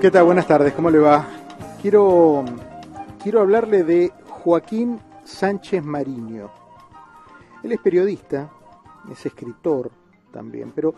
¿Qué 0.00 0.10
tal? 0.10 0.24
Buenas 0.24 0.46
tardes, 0.46 0.72
¿cómo 0.72 0.88
le 0.88 0.98
va? 0.98 1.26
Quiero, 1.82 2.42
quiero 3.22 3.42
hablarle 3.42 3.84
de 3.84 4.10
Joaquín 4.30 4.98
Sánchez 5.24 5.84
Mariño. 5.84 6.48
Él 7.62 7.72
es 7.72 7.80
periodista, 7.80 8.50
es 9.12 9.26
escritor 9.26 9.90
también, 10.32 10.72
pero 10.74 10.94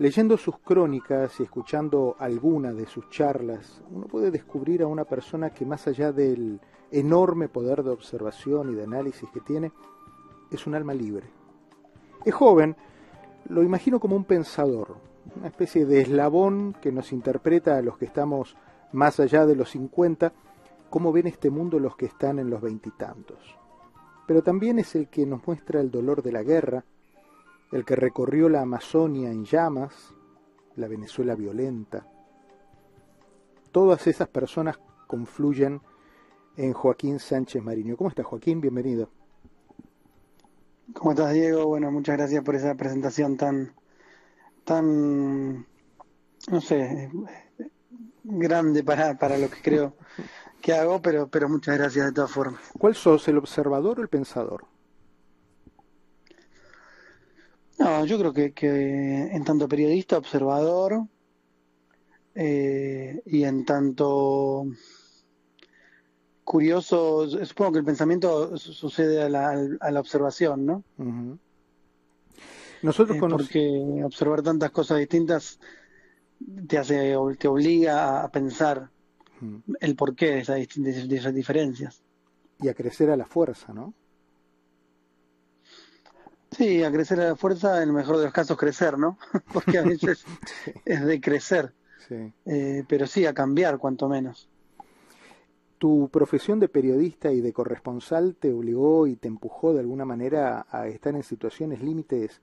leyendo 0.00 0.36
sus 0.36 0.58
crónicas 0.58 1.38
y 1.38 1.44
escuchando 1.44 2.16
alguna 2.18 2.72
de 2.72 2.86
sus 2.86 3.08
charlas, 3.08 3.80
uno 3.92 4.06
puede 4.06 4.32
descubrir 4.32 4.82
a 4.82 4.88
una 4.88 5.04
persona 5.04 5.50
que 5.50 5.64
más 5.64 5.86
allá 5.86 6.10
del 6.10 6.60
enorme 6.90 7.48
poder 7.48 7.84
de 7.84 7.90
observación 7.90 8.72
y 8.72 8.74
de 8.74 8.82
análisis 8.82 9.30
que 9.32 9.42
tiene, 9.42 9.70
es 10.50 10.66
un 10.66 10.74
alma 10.74 10.92
libre. 10.92 11.28
Es 12.24 12.34
joven, 12.34 12.74
lo 13.48 13.62
imagino 13.62 14.00
como 14.00 14.16
un 14.16 14.24
pensador, 14.24 14.96
una 15.36 15.48
especie 15.48 15.86
de 15.86 16.02
eslabón 16.02 16.74
que 16.80 16.92
nos 16.92 17.12
interpreta 17.12 17.76
a 17.76 17.82
los 17.82 17.98
que 17.98 18.04
estamos 18.04 18.56
más 18.92 19.18
allá 19.20 19.46
de 19.46 19.56
los 19.56 19.70
50, 19.70 20.32
cómo 20.90 21.12
ven 21.12 21.26
este 21.26 21.50
mundo 21.50 21.78
los 21.78 21.96
que 21.96 22.06
están 22.06 22.38
en 22.38 22.50
los 22.50 22.60
veintitantos. 22.60 23.38
Pero 24.26 24.42
también 24.42 24.78
es 24.78 24.94
el 24.94 25.08
que 25.08 25.26
nos 25.26 25.46
muestra 25.46 25.80
el 25.80 25.90
dolor 25.90 26.22
de 26.22 26.32
la 26.32 26.42
guerra, 26.42 26.84
el 27.72 27.84
que 27.84 27.96
recorrió 27.96 28.48
la 28.48 28.62
Amazonia 28.62 29.30
en 29.30 29.44
llamas, 29.44 30.14
la 30.76 30.88
Venezuela 30.88 31.34
violenta. 31.34 32.06
Todas 33.72 34.06
esas 34.06 34.28
personas 34.28 34.78
confluyen 35.06 35.80
en 36.56 36.72
Joaquín 36.72 37.18
Sánchez 37.18 37.62
Mariño. 37.62 37.96
¿Cómo 37.96 38.10
está 38.10 38.22
Joaquín? 38.22 38.60
Bienvenido. 38.60 39.10
¿Cómo 40.92 41.12
estás, 41.12 41.32
Diego? 41.32 41.66
Bueno, 41.66 41.90
muchas 41.90 42.16
gracias 42.16 42.44
por 42.44 42.54
esa 42.54 42.74
presentación 42.74 43.36
tan, 43.36 43.72
tan, 44.64 45.66
no 46.50 46.60
sé, 46.60 47.10
grande 48.24 48.82
para, 48.82 49.18
para 49.18 49.38
lo 49.38 49.50
que 49.50 49.62
creo 49.62 49.96
que 50.60 50.72
hago, 50.72 51.02
pero, 51.02 51.28
pero 51.28 51.48
muchas 51.48 51.76
gracias 51.76 52.06
de 52.06 52.12
todas 52.12 52.30
formas. 52.30 52.60
¿Cuál 52.78 52.94
sos, 52.94 53.28
el 53.28 53.38
observador 53.38 53.98
o 53.98 54.02
el 54.02 54.08
pensador? 54.08 54.64
No, 57.78 58.04
yo 58.06 58.18
creo 58.18 58.32
que, 58.32 58.52
que 58.52 59.22
en 59.32 59.44
tanto 59.44 59.68
periodista, 59.68 60.16
observador, 60.16 61.06
eh, 62.34 63.22
y 63.26 63.44
en 63.44 63.64
tanto 63.64 64.66
curioso, 66.44 67.28
supongo 67.44 67.72
que 67.72 67.78
el 67.80 67.84
pensamiento 67.84 68.56
sucede 68.56 69.22
a 69.22 69.28
la, 69.28 69.50
a 69.80 69.90
la 69.90 70.00
observación, 70.00 70.66
¿no? 70.66 70.84
Nosotros 72.84 73.16
Eh, 73.16 73.20
porque 73.20 74.02
observar 74.04 74.42
tantas 74.42 74.70
cosas 74.70 74.98
distintas 74.98 75.58
te 76.68 76.78
hace, 76.78 77.16
te 77.38 77.48
obliga 77.48 78.22
a 78.22 78.30
pensar 78.30 78.90
el 79.80 79.96
porqué 79.96 80.26
de 80.32 80.38
esas, 80.40 80.56
de 80.76 81.16
esas 81.16 81.34
diferencias. 81.34 82.02
y 82.60 82.68
a 82.68 82.74
crecer 82.74 83.10
a 83.10 83.16
la 83.16 83.26
fuerza, 83.26 83.72
¿no? 83.74 83.92
Sí, 86.50 86.84
a 86.84 86.92
crecer 86.92 87.20
a 87.20 87.28
la 87.30 87.36
fuerza, 87.36 87.82
en 87.82 87.88
el 87.88 87.94
mejor 87.94 88.16
de 88.18 88.24
los 88.24 88.32
casos 88.32 88.56
crecer, 88.56 88.96
¿no? 88.98 89.18
Porque 89.52 89.78
a 89.78 89.82
veces 89.82 90.24
es 90.84 91.04
de 91.04 91.20
crecer, 91.20 91.72
Sí. 92.08 92.32
eh, 92.46 92.84
pero 92.88 93.06
sí 93.06 93.26
a 93.26 93.34
cambiar 93.34 93.78
cuanto 93.78 94.08
menos. 94.08 94.48
¿Tu 95.78 96.08
profesión 96.08 96.60
de 96.60 96.68
periodista 96.68 97.32
y 97.32 97.40
de 97.40 97.52
corresponsal 97.52 98.36
te 98.36 98.52
obligó 98.52 99.06
y 99.06 99.16
te 99.16 99.28
empujó 99.28 99.72
de 99.74 99.80
alguna 99.80 100.04
manera 100.04 100.66
a 100.70 100.86
estar 100.88 101.14
en 101.14 101.22
situaciones 101.22 101.82
límites 101.82 102.40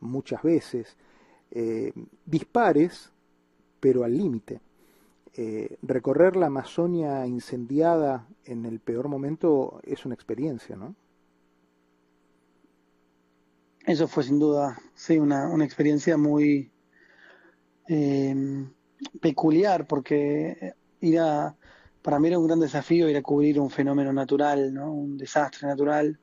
muchas 0.00 0.42
veces, 0.42 0.96
eh, 1.50 1.92
dispares, 2.24 3.10
pero 3.80 4.04
al 4.04 4.16
límite? 4.16 4.60
Eh, 5.34 5.78
recorrer 5.82 6.36
la 6.36 6.46
Amazonia 6.46 7.26
incendiada 7.26 8.26
en 8.44 8.66
el 8.66 8.80
peor 8.80 9.08
momento 9.08 9.80
es 9.84 10.04
una 10.04 10.14
experiencia, 10.14 10.76
¿no? 10.76 10.94
Eso 13.86 14.06
fue 14.08 14.24
sin 14.24 14.38
duda, 14.38 14.78
sí, 14.94 15.18
una, 15.18 15.48
una 15.48 15.64
experiencia 15.64 16.16
muy 16.16 16.70
eh, 17.88 18.66
peculiar, 19.20 19.86
porque 19.86 20.74
ir 21.00 21.18
para 22.02 22.18
mí 22.18 22.28
era 22.28 22.38
un 22.38 22.46
gran 22.46 22.60
desafío 22.60 23.08
ir 23.08 23.16
a 23.16 23.22
cubrir 23.22 23.58
un 23.58 23.70
fenómeno 23.70 24.12
natural, 24.12 24.72
¿no? 24.72 24.92
Un 24.92 25.16
desastre 25.16 25.66
natural, 25.66 26.18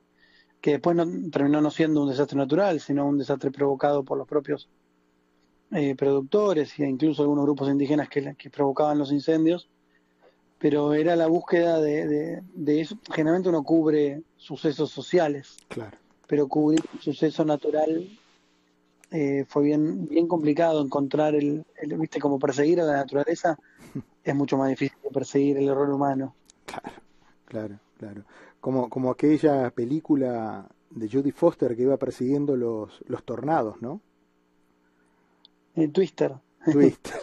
que 0.61 0.71
después 0.71 0.95
no, 0.95 1.05
terminó 1.31 1.61
no 1.61 1.71
siendo 1.71 2.03
un 2.03 2.09
desastre 2.09 2.37
natural, 2.37 2.79
sino 2.79 3.05
un 3.07 3.17
desastre 3.17 3.51
provocado 3.51 4.03
por 4.03 4.17
los 4.17 4.27
propios 4.27 4.69
eh, 5.71 5.95
productores 5.95 6.77
e 6.79 6.85
incluso 6.85 7.21
algunos 7.21 7.45
grupos 7.45 7.69
indígenas 7.69 8.09
que, 8.09 8.35
que 8.35 8.49
provocaban 8.49 8.97
los 8.97 9.11
incendios. 9.11 9.69
Pero 10.59 10.93
era 10.93 11.15
la 11.15 11.27
búsqueda 11.27 11.79
de, 11.79 12.07
de, 12.07 12.41
de 12.43 12.81
eso. 12.81 12.95
Generalmente 13.13 13.49
uno 13.49 13.63
cubre 13.63 14.23
sucesos 14.35 14.91
sociales 14.91 15.57
Claro. 15.67 15.97
pero 16.27 16.47
cubrir 16.47 16.81
un 16.91 16.99
suceso 16.99 17.45
natural 17.45 18.09
eh, 19.11 19.45
fue 19.47 19.63
bien 19.63 20.07
bien 20.07 20.27
complicado 20.27 20.81
encontrar 20.83 21.35
el, 21.35 21.63
el- 21.81 21.97
viste 21.97 22.19
como 22.19 22.39
perseguir 22.39 22.81
a 22.81 22.85
la 22.85 22.93
naturaleza 22.93 23.57
es 24.23 24.35
mucho 24.35 24.57
más 24.57 24.69
difícil 24.69 24.97
que 25.01 25.09
perseguir 25.09 25.57
el 25.57 25.69
error 25.69 25.89
humano 25.89 26.35
Claro, 26.65 26.91
claro, 27.45 27.79
claro. 27.97 28.25
Como, 28.61 28.89
como 28.89 29.11
aquella 29.11 29.71
película 29.71 30.67
de 30.91 31.09
Judy 31.09 31.31
Foster 31.31 31.75
que 31.75 31.83
iba 31.83 31.97
persiguiendo 31.97 32.55
los, 32.55 33.03
los 33.07 33.23
tornados, 33.23 33.81
¿no? 33.81 34.01
Eh, 35.75 35.87
Twister 35.87 36.41
Twister, 36.69 37.19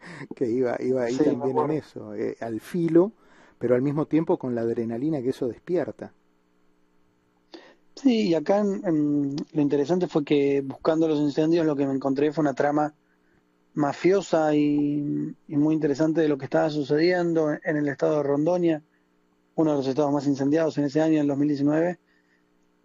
que 0.36 0.48
iba, 0.50 0.76
iba 0.80 1.04
ahí 1.04 1.18
Sí, 1.18 1.22
también 1.22 1.58
en 1.58 1.70
eso, 1.70 2.14
eh, 2.14 2.36
al 2.40 2.60
filo, 2.60 3.12
pero 3.58 3.74
al 3.74 3.82
mismo 3.82 4.06
tiempo 4.06 4.38
con 4.38 4.54
la 4.54 4.62
adrenalina 4.62 5.22
que 5.22 5.30
eso 5.30 5.48
despierta. 5.48 6.12
sí 7.94 8.28
y 8.28 8.34
acá 8.34 8.58
en- 8.60 8.82
en- 8.84 9.36
lo 9.52 9.62
interesante 9.62 10.06
fue 10.08 10.24
que 10.24 10.60
buscando 10.62 11.08
los 11.08 11.18
incendios 11.20 11.66
lo 11.66 11.76
que 11.76 11.86
me 11.86 11.94
encontré 11.94 12.32
fue 12.32 12.42
una 12.42 12.54
trama 12.54 12.94
mafiosa 13.74 14.54
y, 14.56 15.36
y 15.48 15.56
muy 15.56 15.74
interesante 15.74 16.20
de 16.22 16.28
lo 16.28 16.38
que 16.38 16.46
estaba 16.46 16.70
sucediendo 16.70 17.52
en, 17.52 17.60
en 17.64 17.76
el 17.78 17.88
estado 17.88 18.18
de 18.18 18.24
Rondonia 18.24 18.84
uno 19.56 19.72
de 19.72 19.76
los 19.78 19.86
estados 19.86 20.12
más 20.12 20.26
incendiados 20.26 20.78
en 20.78 20.84
ese 20.84 21.00
año 21.00 21.14
en 21.14 21.22
el 21.22 21.28
2019 21.28 21.98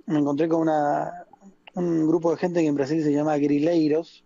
me 0.08 0.20
encontré 0.20 0.48
con 0.48 0.62
una 0.62 1.26
un 1.74 2.06
grupo 2.08 2.32
de 2.32 2.38
gente 2.38 2.62
que 2.62 2.68
en 2.68 2.76
Brasil 2.76 3.02
se 3.04 3.14
llama 3.14 3.38
grileiros 3.38 4.26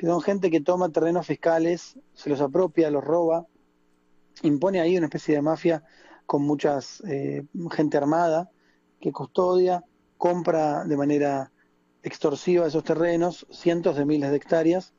que 0.00 0.06
son 0.06 0.22
gente 0.22 0.50
que 0.50 0.62
toma 0.62 0.88
terrenos 0.88 1.26
fiscales, 1.26 1.98
se 2.14 2.30
los 2.30 2.40
apropia, 2.40 2.90
los 2.90 3.04
roba, 3.04 3.46
impone 4.42 4.80
ahí 4.80 4.96
una 4.96 5.08
especie 5.08 5.34
de 5.34 5.42
mafia 5.42 5.84
con 6.24 6.40
muchas 6.40 7.02
eh, 7.06 7.44
gente 7.70 7.98
armada 7.98 8.50
que 8.98 9.12
custodia, 9.12 9.84
compra 10.16 10.84
de 10.86 10.96
manera 10.96 11.52
extorsiva 12.02 12.66
esos 12.66 12.82
terrenos, 12.82 13.46
cientos 13.50 13.96
de 13.96 14.06
miles 14.06 14.30
de 14.30 14.36
hectáreas, 14.36 14.94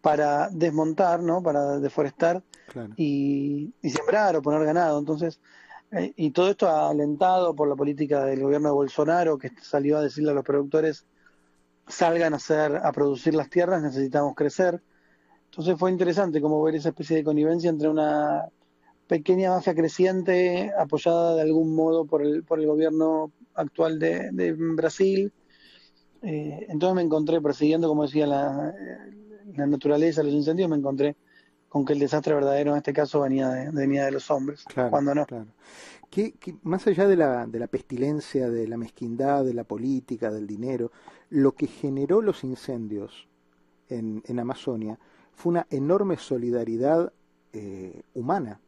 para 0.00 0.48
desmontar, 0.50 1.20
¿no? 1.20 1.42
para 1.42 1.80
deforestar 1.80 2.44
claro. 2.68 2.94
y, 2.96 3.74
y 3.82 3.90
sembrar 3.90 4.36
o 4.36 4.42
poner 4.42 4.64
ganado. 4.64 5.00
Entonces, 5.00 5.40
eh, 5.96 6.12
y 6.16 6.30
todo 6.30 6.50
esto 6.50 6.68
alentado 6.68 7.54
por 7.54 7.68
la 7.68 7.76
política 7.76 8.24
del 8.24 8.42
gobierno 8.42 8.68
de 8.68 8.74
Bolsonaro, 8.74 9.38
que 9.38 9.50
salió 9.62 9.98
a 9.98 10.02
decirle 10.02 10.32
a 10.32 10.34
los 10.34 10.44
productores 10.44 11.06
salgan 11.86 12.32
a 12.32 12.36
hacer, 12.36 12.76
a 12.76 12.92
producir 12.92 13.34
las 13.34 13.50
tierras, 13.50 13.82
necesitamos 13.82 14.34
crecer. 14.34 14.82
Entonces 15.46 15.78
fue 15.78 15.90
interesante 15.90 16.40
como 16.40 16.62
ver 16.62 16.74
esa 16.74 16.88
especie 16.90 17.16
de 17.16 17.24
connivencia 17.24 17.70
entre 17.70 17.88
una 17.88 18.48
pequeña 19.06 19.50
mafia 19.50 19.74
creciente, 19.74 20.72
apoyada 20.78 21.36
de 21.36 21.42
algún 21.42 21.74
modo 21.74 22.06
por 22.06 22.22
el, 22.22 22.42
por 22.42 22.58
el 22.58 22.66
gobierno 22.66 23.32
actual 23.54 23.98
de, 23.98 24.54
Brasil. 24.56 25.32
Eh, 26.22 26.66
entonces 26.68 26.96
me 26.96 27.02
encontré 27.02 27.40
persiguiendo, 27.40 27.86
como 27.86 28.04
decía, 28.04 28.26
la, 28.26 28.74
la 29.54 29.66
naturaleza, 29.66 30.22
los 30.22 30.32
incendios, 30.32 30.68
me 30.68 30.76
encontré 30.76 31.16
con 31.74 31.84
que 31.84 31.92
el 31.92 31.98
desastre 31.98 32.34
verdadero 32.34 32.70
en 32.72 32.78
este 32.78 32.92
caso 32.92 33.20
venía 33.20 33.48
de, 33.48 33.70
venía 33.72 34.04
de 34.04 34.12
los 34.12 34.30
hombres, 34.30 34.64
Claro, 34.64 34.90
cuando 34.92 35.12
no. 35.14 35.26
claro. 35.26 35.46
¿Qué- 36.10 36.34
qué- 36.38 36.56
más 36.62 36.86
allá 36.86 37.08
de 37.08 37.16
la, 37.16 37.46
de 37.48 37.58
la 37.58 37.66
pestilencia, 37.66 38.48
de 38.48 38.68
la 38.68 38.76
mezquindad, 38.76 39.44
de 39.44 39.54
la 39.54 39.64
política, 39.64 40.30
del 40.30 40.46
dinero, 40.46 40.92
lo 41.30 41.52
que 41.52 41.66
generó 41.66 42.22
los 42.22 42.44
incendios 42.44 43.26
en, 43.88 44.22
en 44.26 44.38
Amazonia 44.38 44.98
fue 45.34 45.50
una 45.50 45.66
enorme 45.70 46.16
solidaridad 46.16 47.12
eh, 47.52 48.02
humana. 48.14 48.60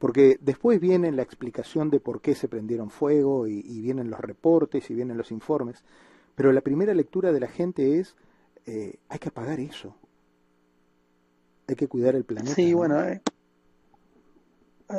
Porque 0.00 0.36
después 0.40 0.80
viene 0.80 1.12
la 1.12 1.22
explicación 1.22 1.90
de 1.90 2.00
por 2.00 2.20
qué 2.20 2.34
se 2.34 2.48
prendieron 2.48 2.90
fuego 2.90 3.46
y, 3.46 3.60
y 3.64 3.80
vienen 3.82 4.10
los 4.10 4.20
reportes 4.20 4.90
y 4.90 4.94
vienen 4.94 5.16
los 5.16 5.30
informes, 5.30 5.84
pero 6.34 6.52
la 6.52 6.60
primera 6.60 6.92
lectura 6.92 7.30
de 7.32 7.40
la 7.40 7.48
gente 7.48 8.00
es, 8.00 8.16
eh, 8.66 8.96
hay 9.08 9.18
que 9.20 9.28
apagar 9.28 9.60
eso, 9.60 9.94
hay 11.68 11.74
que 11.74 11.88
cuidar 11.88 12.14
el 12.14 12.24
planeta. 12.24 12.54
Sí, 12.54 12.72
¿no? 12.72 12.78
bueno, 12.78 13.02
eh, 13.02 13.22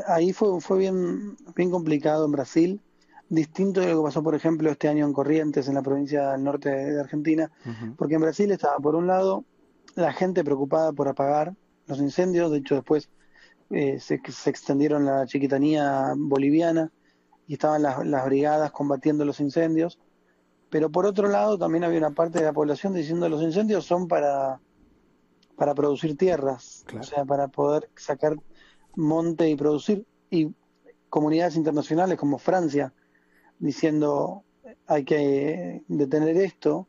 ahí 0.07 0.33
fue, 0.33 0.59
fue 0.61 0.79
bien, 0.79 1.35
bien 1.55 1.71
complicado 1.71 2.25
en 2.25 2.31
Brasil, 2.31 2.81
distinto 3.29 3.81
de 3.81 3.91
lo 3.91 3.97
que 3.97 4.03
pasó, 4.05 4.23
por 4.23 4.35
ejemplo, 4.35 4.69
este 4.69 4.87
año 4.87 5.05
en 5.05 5.13
Corrientes, 5.13 5.67
en 5.67 5.75
la 5.75 5.81
provincia 5.81 6.31
del 6.31 6.43
norte 6.43 6.69
de 6.69 6.99
Argentina, 6.99 7.51
porque 7.97 8.15
en 8.15 8.21
Brasil 8.21 8.51
estaba, 8.51 8.77
por 8.77 8.95
un 8.95 9.07
lado, 9.07 9.45
la 9.95 10.13
gente 10.13 10.43
preocupada 10.43 10.91
por 10.91 11.07
apagar 11.07 11.55
los 11.87 11.99
incendios, 11.99 12.51
de 12.51 12.59
hecho 12.59 12.75
después 12.75 13.09
eh, 13.69 13.99
se, 13.99 14.21
se, 14.29 14.49
extendieron 14.49 15.05
la 15.05 15.25
chiquitanía 15.25 16.13
boliviana 16.15 16.91
y 17.47 17.53
estaban 17.53 17.81
las, 17.81 18.05
las, 18.05 18.25
brigadas 18.25 18.71
combatiendo 18.71 19.25
los 19.25 19.39
incendios. 19.39 19.99
Pero 20.69 20.89
por 20.89 21.05
otro 21.05 21.27
lado 21.27 21.57
también 21.57 21.83
había 21.83 21.99
una 21.99 22.11
parte 22.11 22.39
de 22.39 22.45
la 22.45 22.53
población 22.53 22.93
diciendo 22.93 23.29
los 23.29 23.41
incendios 23.41 23.85
son 23.85 24.07
para, 24.07 24.59
para 25.55 25.73
producir 25.75 26.17
tierras, 26.17 26.85
o 26.99 27.03
sea, 27.03 27.25
para 27.25 27.47
poder 27.47 27.89
sacar 27.95 28.35
monte 28.95 29.49
y 29.49 29.55
producir. 29.55 30.05
Y 30.29 30.53
comunidades 31.09 31.55
internacionales 31.55 32.17
como 32.17 32.39
Francia 32.39 32.93
diciendo 33.59 34.43
hay 34.87 35.03
que 35.05 35.83
detener 35.87 36.37
esto. 36.37 36.87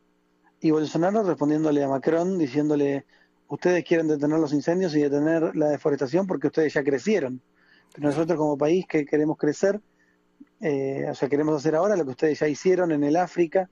Y 0.60 0.70
Bolsonaro 0.70 1.22
respondiéndole 1.22 1.82
a 1.84 1.88
Macron 1.88 2.38
diciéndole 2.38 3.04
ustedes 3.48 3.84
quieren 3.84 4.08
detener 4.08 4.38
los 4.38 4.52
incendios 4.52 4.94
y 4.96 5.02
detener 5.02 5.54
la 5.54 5.68
deforestación 5.68 6.26
porque 6.26 6.46
ustedes 6.46 6.72
ya 6.74 6.82
crecieron. 6.82 7.42
Pero 7.92 8.08
nosotros 8.08 8.38
como 8.38 8.56
país 8.56 8.86
que 8.88 9.04
queremos 9.04 9.36
crecer, 9.36 9.80
eh, 10.60 11.06
o 11.08 11.14
sea, 11.14 11.28
queremos 11.28 11.54
hacer 11.56 11.76
ahora 11.76 11.96
lo 11.96 12.04
que 12.04 12.10
ustedes 12.10 12.40
ya 12.40 12.48
hicieron 12.48 12.92
en 12.92 13.04
el 13.04 13.16
África 13.16 13.70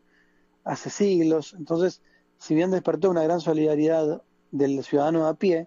hace 0.65 0.91
siglos. 0.91 1.55
Entonces, 1.59 2.03
si 2.39 2.55
bien 2.55 2.71
despertó 2.71 3.11
una 3.11 3.23
gran 3.23 3.41
solidaridad 3.41 4.23
del 4.53 4.85
ciudadano 4.85 5.27
a 5.27 5.35
pie, 5.35 5.67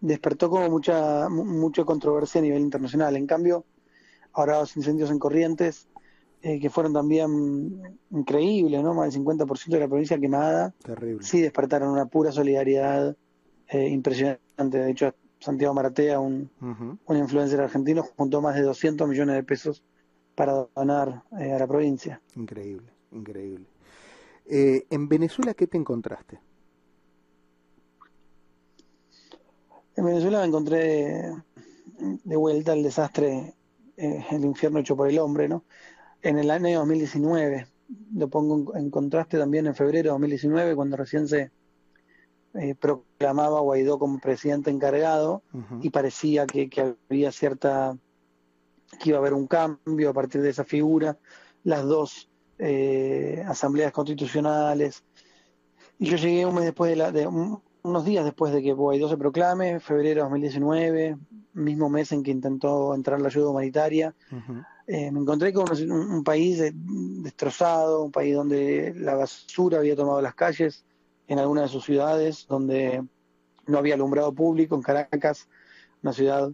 despertó 0.00 0.48
como 0.48 0.68
mucha, 0.70 1.28
mucha 1.28 1.84
controversia 1.84 2.40
a 2.40 2.42
nivel 2.42 2.62
internacional. 2.62 3.16
En 3.16 3.26
cambio, 3.26 3.64
ahora 4.32 4.60
los 4.60 4.76
incendios 4.76 5.10
en 5.10 5.18
Corrientes 5.18 5.88
eh, 6.40 6.60
que 6.60 6.70
fueron 6.70 6.92
también 6.92 7.98
increíbles, 8.10 8.80
¿no? 8.80 8.94
Más 8.94 9.12
del 9.12 9.24
50% 9.24 9.66
de 9.70 9.80
la 9.80 9.88
provincia 9.88 10.18
quemada. 10.18 10.72
Terrible. 10.84 11.24
Sí 11.24 11.40
despertaron 11.40 11.90
una 11.90 12.06
pura 12.06 12.30
solidaridad 12.30 13.16
eh, 13.68 13.88
impresionante. 13.88 14.78
De 14.78 14.90
hecho, 14.90 15.12
Santiago 15.40 15.74
Maratea, 15.74 16.20
un, 16.20 16.48
un 16.60 17.16
influencer 17.16 17.60
argentino, 17.60 18.04
juntó 18.16 18.40
más 18.40 18.54
de 18.54 18.62
200 18.62 19.08
millones 19.08 19.34
de 19.34 19.42
pesos 19.42 19.82
para 20.36 20.68
donar 20.76 21.24
eh, 21.40 21.52
a 21.52 21.58
la 21.58 21.66
provincia. 21.66 22.20
Increíble, 22.36 22.92
increíble. 23.10 23.66
¿En 24.50 25.08
Venezuela 25.08 25.52
qué 25.54 25.66
te 25.66 25.76
encontraste? 25.76 26.40
En 29.98 30.04
Venezuela 30.04 30.38
me 30.38 30.46
encontré 30.46 31.34
de 31.98 32.36
vuelta 32.36 32.70
al 32.70 32.84
desastre, 32.84 33.52
el 33.96 34.44
infierno 34.44 34.78
hecho 34.78 34.96
por 34.96 35.08
el 35.08 35.18
hombre, 35.18 35.48
¿no? 35.48 35.64
en 36.22 36.38
el 36.38 36.52
año 36.52 36.78
2019. 36.78 37.66
Lo 38.14 38.28
pongo 38.28 38.76
en, 38.76 38.90
contraste 38.90 39.38
también 39.38 39.66
en 39.66 39.74
febrero 39.74 40.04
de 40.04 40.10
2019, 40.10 40.76
cuando 40.76 40.96
recién 40.96 41.26
se 41.26 41.50
eh, 42.54 42.76
proclamaba 42.76 43.58
Guaidó 43.58 43.98
como 43.98 44.20
presidente 44.20 44.70
encargado 44.70 45.42
y 45.82 45.90
parecía 45.90 46.46
que, 46.46 46.96
había 47.10 47.32
cierta. 47.32 47.98
que 49.00 49.08
iba 49.08 49.18
a 49.18 49.20
haber 49.20 49.34
un 49.34 49.48
cambio 49.48 50.10
a 50.10 50.12
partir 50.12 50.42
de 50.42 50.50
esa 50.50 50.62
figura. 50.62 51.18
Las 51.64 51.82
dos 51.82 52.30
eh, 52.60 53.42
asambleas 53.48 53.90
constitucionales. 53.90 55.02
Y 55.98 56.06
yo 56.06 56.16
llegué 56.18 56.46
un 56.46 56.54
mes 56.54 56.66
después 56.66 56.88
de 56.88 56.96
la. 56.96 57.10
De, 57.10 57.26
unos 57.82 58.04
días 58.04 58.24
después 58.24 58.52
de 58.52 58.62
que 58.62 58.72
Guaidó 58.72 59.08
se 59.08 59.16
proclame, 59.16 59.80
febrero 59.80 60.16
de 60.16 60.20
2019, 60.22 61.18
mismo 61.54 61.88
mes 61.88 62.12
en 62.12 62.22
que 62.22 62.30
intentó 62.30 62.94
entrar 62.94 63.20
la 63.20 63.28
ayuda 63.28 63.50
humanitaria. 63.50 64.14
Eh, 64.86 65.10
me 65.10 65.20
encontré 65.20 65.52
con 65.52 65.66
un, 65.90 66.24
país 66.24 66.62
destrozado, 67.22 68.04
un 68.04 68.12
país 68.12 68.34
donde 68.34 68.94
la 68.96 69.14
basura 69.14 69.78
había 69.78 69.96
tomado 69.96 70.22
las 70.22 70.34
calles 70.34 70.84
en 71.26 71.38
algunas 71.38 71.64
de 71.64 71.68
sus 71.68 71.84
ciudades, 71.84 72.46
donde 72.48 73.04
no 73.66 73.78
había 73.78 73.94
alumbrado 73.94 74.32
público, 74.32 74.74
en 74.74 74.82
Caracas, 74.82 75.48
una 76.02 76.12
ciudad 76.12 76.50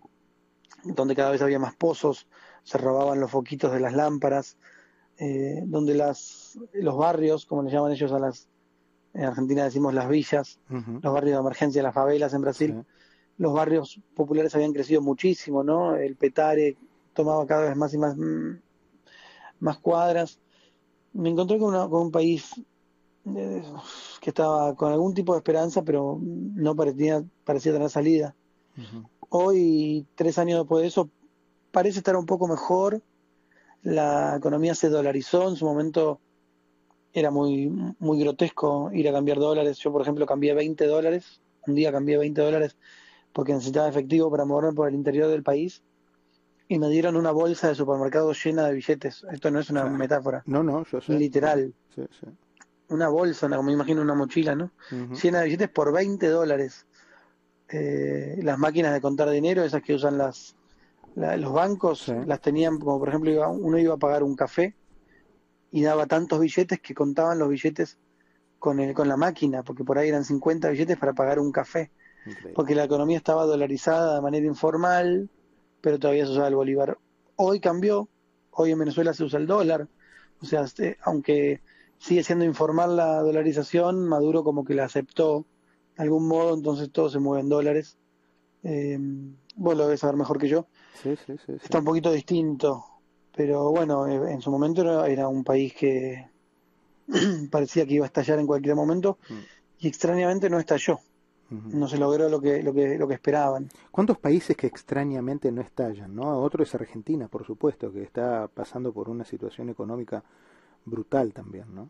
donde 0.82 1.15
cada 1.15 1.31
vez 1.31 1.43
había 1.43 1.59
más 1.59 1.75
pozos, 1.75 2.27
se 2.65 2.79
robaban 2.79 3.20
los 3.20 3.31
foquitos 3.31 3.73
de 3.73 3.81
las 3.81 3.94
lámparas, 3.94 4.56
eh, 5.19 5.62
donde 5.67 5.94
las, 5.94 6.59
los 6.73 6.97
barrios, 6.97 7.47
como 7.47 7.62
le 7.62 7.70
llaman 7.70 7.93
ellos 7.93 8.12
a 8.12 8.19
las, 8.19 8.49
en 9.14 9.25
Argentina 9.25 9.64
decimos 9.64 9.94
las 9.94 10.08
villas, 10.08 10.58
los 10.69 11.14
barrios 11.14 11.37
de 11.37 11.40
emergencia, 11.40 11.82
las 11.82 11.94
favelas 11.94 12.34
en 12.34 12.43
Brasil, 12.43 12.84
los 13.38 13.52
barrios 13.52 14.00
populares 14.14 14.55
habían 14.55 14.72
crecido 14.72 15.00
muchísimo, 15.00 15.62
¿no? 15.62 15.96
El 15.96 16.16
Petare, 16.16 16.76
tomaba 17.14 17.46
cada 17.46 17.69
vez 17.69 17.76
más 17.76 17.94
y 17.94 17.99
más, 17.99 18.16
mm, 18.16 18.58
más 19.61 19.78
cuadras. 19.78 20.40
Me 21.12 21.31
encontré 21.31 21.58
con, 21.58 21.75
un 21.75 22.11
país 22.11 22.61
eh, 23.37 23.62
que 24.20 24.31
estaba 24.31 24.75
con 24.75 24.93
algún 24.93 25.14
tipo 25.14 25.32
de 25.32 25.38
esperanza, 25.38 25.82
pero 25.82 26.19
no 26.20 26.75
parecía, 26.75 27.25
parecía 27.44 27.72
tener 27.72 27.90
salida. 27.90 28.34
Hoy, 29.28 30.06
tres 30.17 30.38
años 30.38 30.58
después 30.58 30.82
de 30.82 30.88
eso, 30.88 31.08
parece 31.70 31.99
estar 31.99 32.17
un 32.17 32.26
poco 32.26 32.49
mejor. 32.49 33.00
La 33.82 34.37
economía 34.37 34.75
se 34.75 34.88
dolarizó. 34.88 35.49
En 35.49 35.56
su 35.56 35.64
momento 35.64 36.19
era 37.14 37.31
muy, 37.31 37.70
muy 38.00 38.19
grotesco 38.19 38.90
ir 38.93 39.08
a 39.08 39.12
cambiar 39.12 39.38
dólares. 39.38 39.78
Yo, 39.78 39.93
por 39.93 40.02
ejemplo, 40.02 40.26
cambié 40.26 40.52
20 40.52 40.84
dólares. 40.87 41.40
Un 41.66 41.76
día 41.76 41.93
cambié 41.93 42.19
20 42.19 42.43
dólares 42.43 42.76
porque 43.32 43.52
necesitaba 43.52 43.88
efectivo 43.88 44.31
para 44.31 44.44
moverme 44.44 44.75
por 44.75 44.88
el 44.88 44.94
interior 44.94 45.28
del 45.28 45.43
país 45.43 45.82
y 46.69 46.78
me 46.78 46.88
dieron 46.88 47.16
una 47.16 47.31
bolsa 47.31 47.69
de 47.69 47.76
supermercado 47.76 48.32
llena 48.32 48.66
de 48.66 48.75
billetes. 48.75 49.25
Esto 49.31 49.50
no 49.50 49.61
es 49.61 49.70
una 49.70 49.84
metáfora. 49.84 50.43
No, 50.46 50.62
no, 50.62 50.84
yo 50.84 51.00
sé. 51.00 51.12
Literal. 51.14 51.72
Sí, 51.94 52.02
sí. 52.20 52.26
Una 52.88 53.08
bolsa, 53.08 53.49
como 53.49 53.62
me 53.62 53.72
imagino 53.72 54.02
una 54.02 54.14
mochila, 54.14 54.55
¿no? 54.55 54.70
Llena 55.22 55.40
de 55.40 55.44
billetes 55.44 55.69
por 55.69 55.93
20 55.93 56.26
dólares. 56.28 56.87
Eh, 57.69 58.40
las 58.43 58.58
máquinas 58.58 58.93
de 58.93 59.00
contar 59.00 59.31
dinero, 59.31 59.62
esas 59.62 59.82
que 59.82 59.94
usan 59.94 60.19
las, 60.19 60.56
los 61.14 61.52
bancos, 61.52 62.08
las 62.26 62.40
tenían, 62.40 62.78
como 62.78 62.99
por 62.99 63.08
ejemplo, 63.08 63.31
iba, 63.31 63.49
uno 63.49 63.78
iba 63.78 63.94
a 63.94 63.99
pagar 63.99 64.22
un 64.22 64.34
café 64.34 64.75
y 65.75 65.82
daba 65.82 66.06
tantos 66.06 66.38
billetes 66.38 66.79
que 66.79 66.94
contaban 66.94 67.41
los 67.41 67.49
billetes 67.49 67.99
con, 68.61 68.79
el, 68.79 68.94
con 68.94 69.09
la 69.09 69.17
máquina, 69.17 69.65
porque 69.65 69.82
por 69.82 69.99
ahí 69.99 70.09
eran 70.09 70.25
50 70.25 70.69
billetes 70.69 70.97
para 70.97 71.15
pagar 71.15 71.41
un 71.41 71.50
café. 71.50 71.91
Porque 72.55 72.76
la 72.76 72.85
economía 72.85 73.17
estaba 73.17 73.44
dolarizada 73.44 74.15
de 74.15 74.21
manera 74.21 74.47
informal, 74.47 75.29
pero 75.81 75.99
todavía 75.99 76.26
se 76.26 76.31
usaba 76.31 76.47
el 76.47 76.55
bolívar. 76.55 76.97
Hoy 77.35 77.58
cambió, 77.58 78.08
hoy 78.53 78.70
en 78.70 78.79
Venezuela 78.79 79.13
se 79.15 79.25
usa 79.25 79.41
el 79.41 79.48
dólar, 79.48 79.89
o 80.41 80.46
sea, 80.46 80.60
este, 80.60 80.96
aunque 81.03 81.60
sigue 81.98 82.22
siendo 82.22 82.44
informal 82.44 82.94
la 82.94 83.20
dolarización, 83.20 84.06
Maduro 84.06 84.44
como 84.44 84.65
que 84.65 84.75
la 84.75 84.84
aceptó 84.84 85.44
de 85.96 86.05
algún 86.05 86.29
modo, 86.29 86.55
entonces 86.55 86.93
todo 86.93 87.10
se 87.10 87.19
mueve 87.19 87.43
en 87.43 87.48
dólares. 87.48 87.98
Eh, 88.63 88.96
vos 89.56 89.77
lo 89.77 89.87
debes 89.87 89.98
saber 89.98 90.15
mejor 90.15 90.39
que 90.39 90.46
yo. 90.46 90.69
Sí, 91.03 91.17
sí, 91.27 91.34
sí, 91.44 91.53
Está 91.60 91.81
un 91.81 91.84
poquito 91.84 92.13
distinto, 92.13 92.84
pero 93.36 93.70
bueno, 93.70 94.06
eh, 94.06 94.32
en 94.32 94.41
su 94.41 94.50
momento 94.50 95.05
era, 95.05 95.29
un 95.29 95.44
país 95.44 95.74
que 95.74 96.29
parecía 97.50 97.86
que 97.86 97.94
iba 97.94 98.05
a 98.05 98.06
estallar 98.06 98.38
en 98.38 98.46
cualquier 98.46 98.76
momento 98.76 99.19
mm. 99.29 99.34
y 99.81 99.88
extrañamente 99.88 100.48
no 100.48 100.58
estalló 100.58 101.00
no 101.50 101.88
se 101.88 101.98
logró 101.98 102.29
lo 102.29 102.41
que, 102.41 102.62
lo 102.62 102.72
que, 102.72 102.98
lo 102.98 103.06
que 103.06 103.14
esperaban. 103.14 103.69
¿Cuántos 103.91 104.19
países 104.19 104.56
que 104.56 104.67
extrañamente 104.67 105.50
no 105.53 105.60
estallan? 105.60 106.14
¿no? 106.14 106.38
Otro 106.41 106.62
es 106.62 106.74
Argentina, 106.74 107.29
por 107.29 107.44
supuesto, 107.44 107.93
que 107.93 108.03
está 108.03 108.48
pasando 108.48 108.93
por 108.93 109.08
una 109.08 109.24
situación 109.24 109.69
económica 109.69 110.24
brutal 110.84 111.32
también, 111.32 111.74
¿no? 111.74 111.88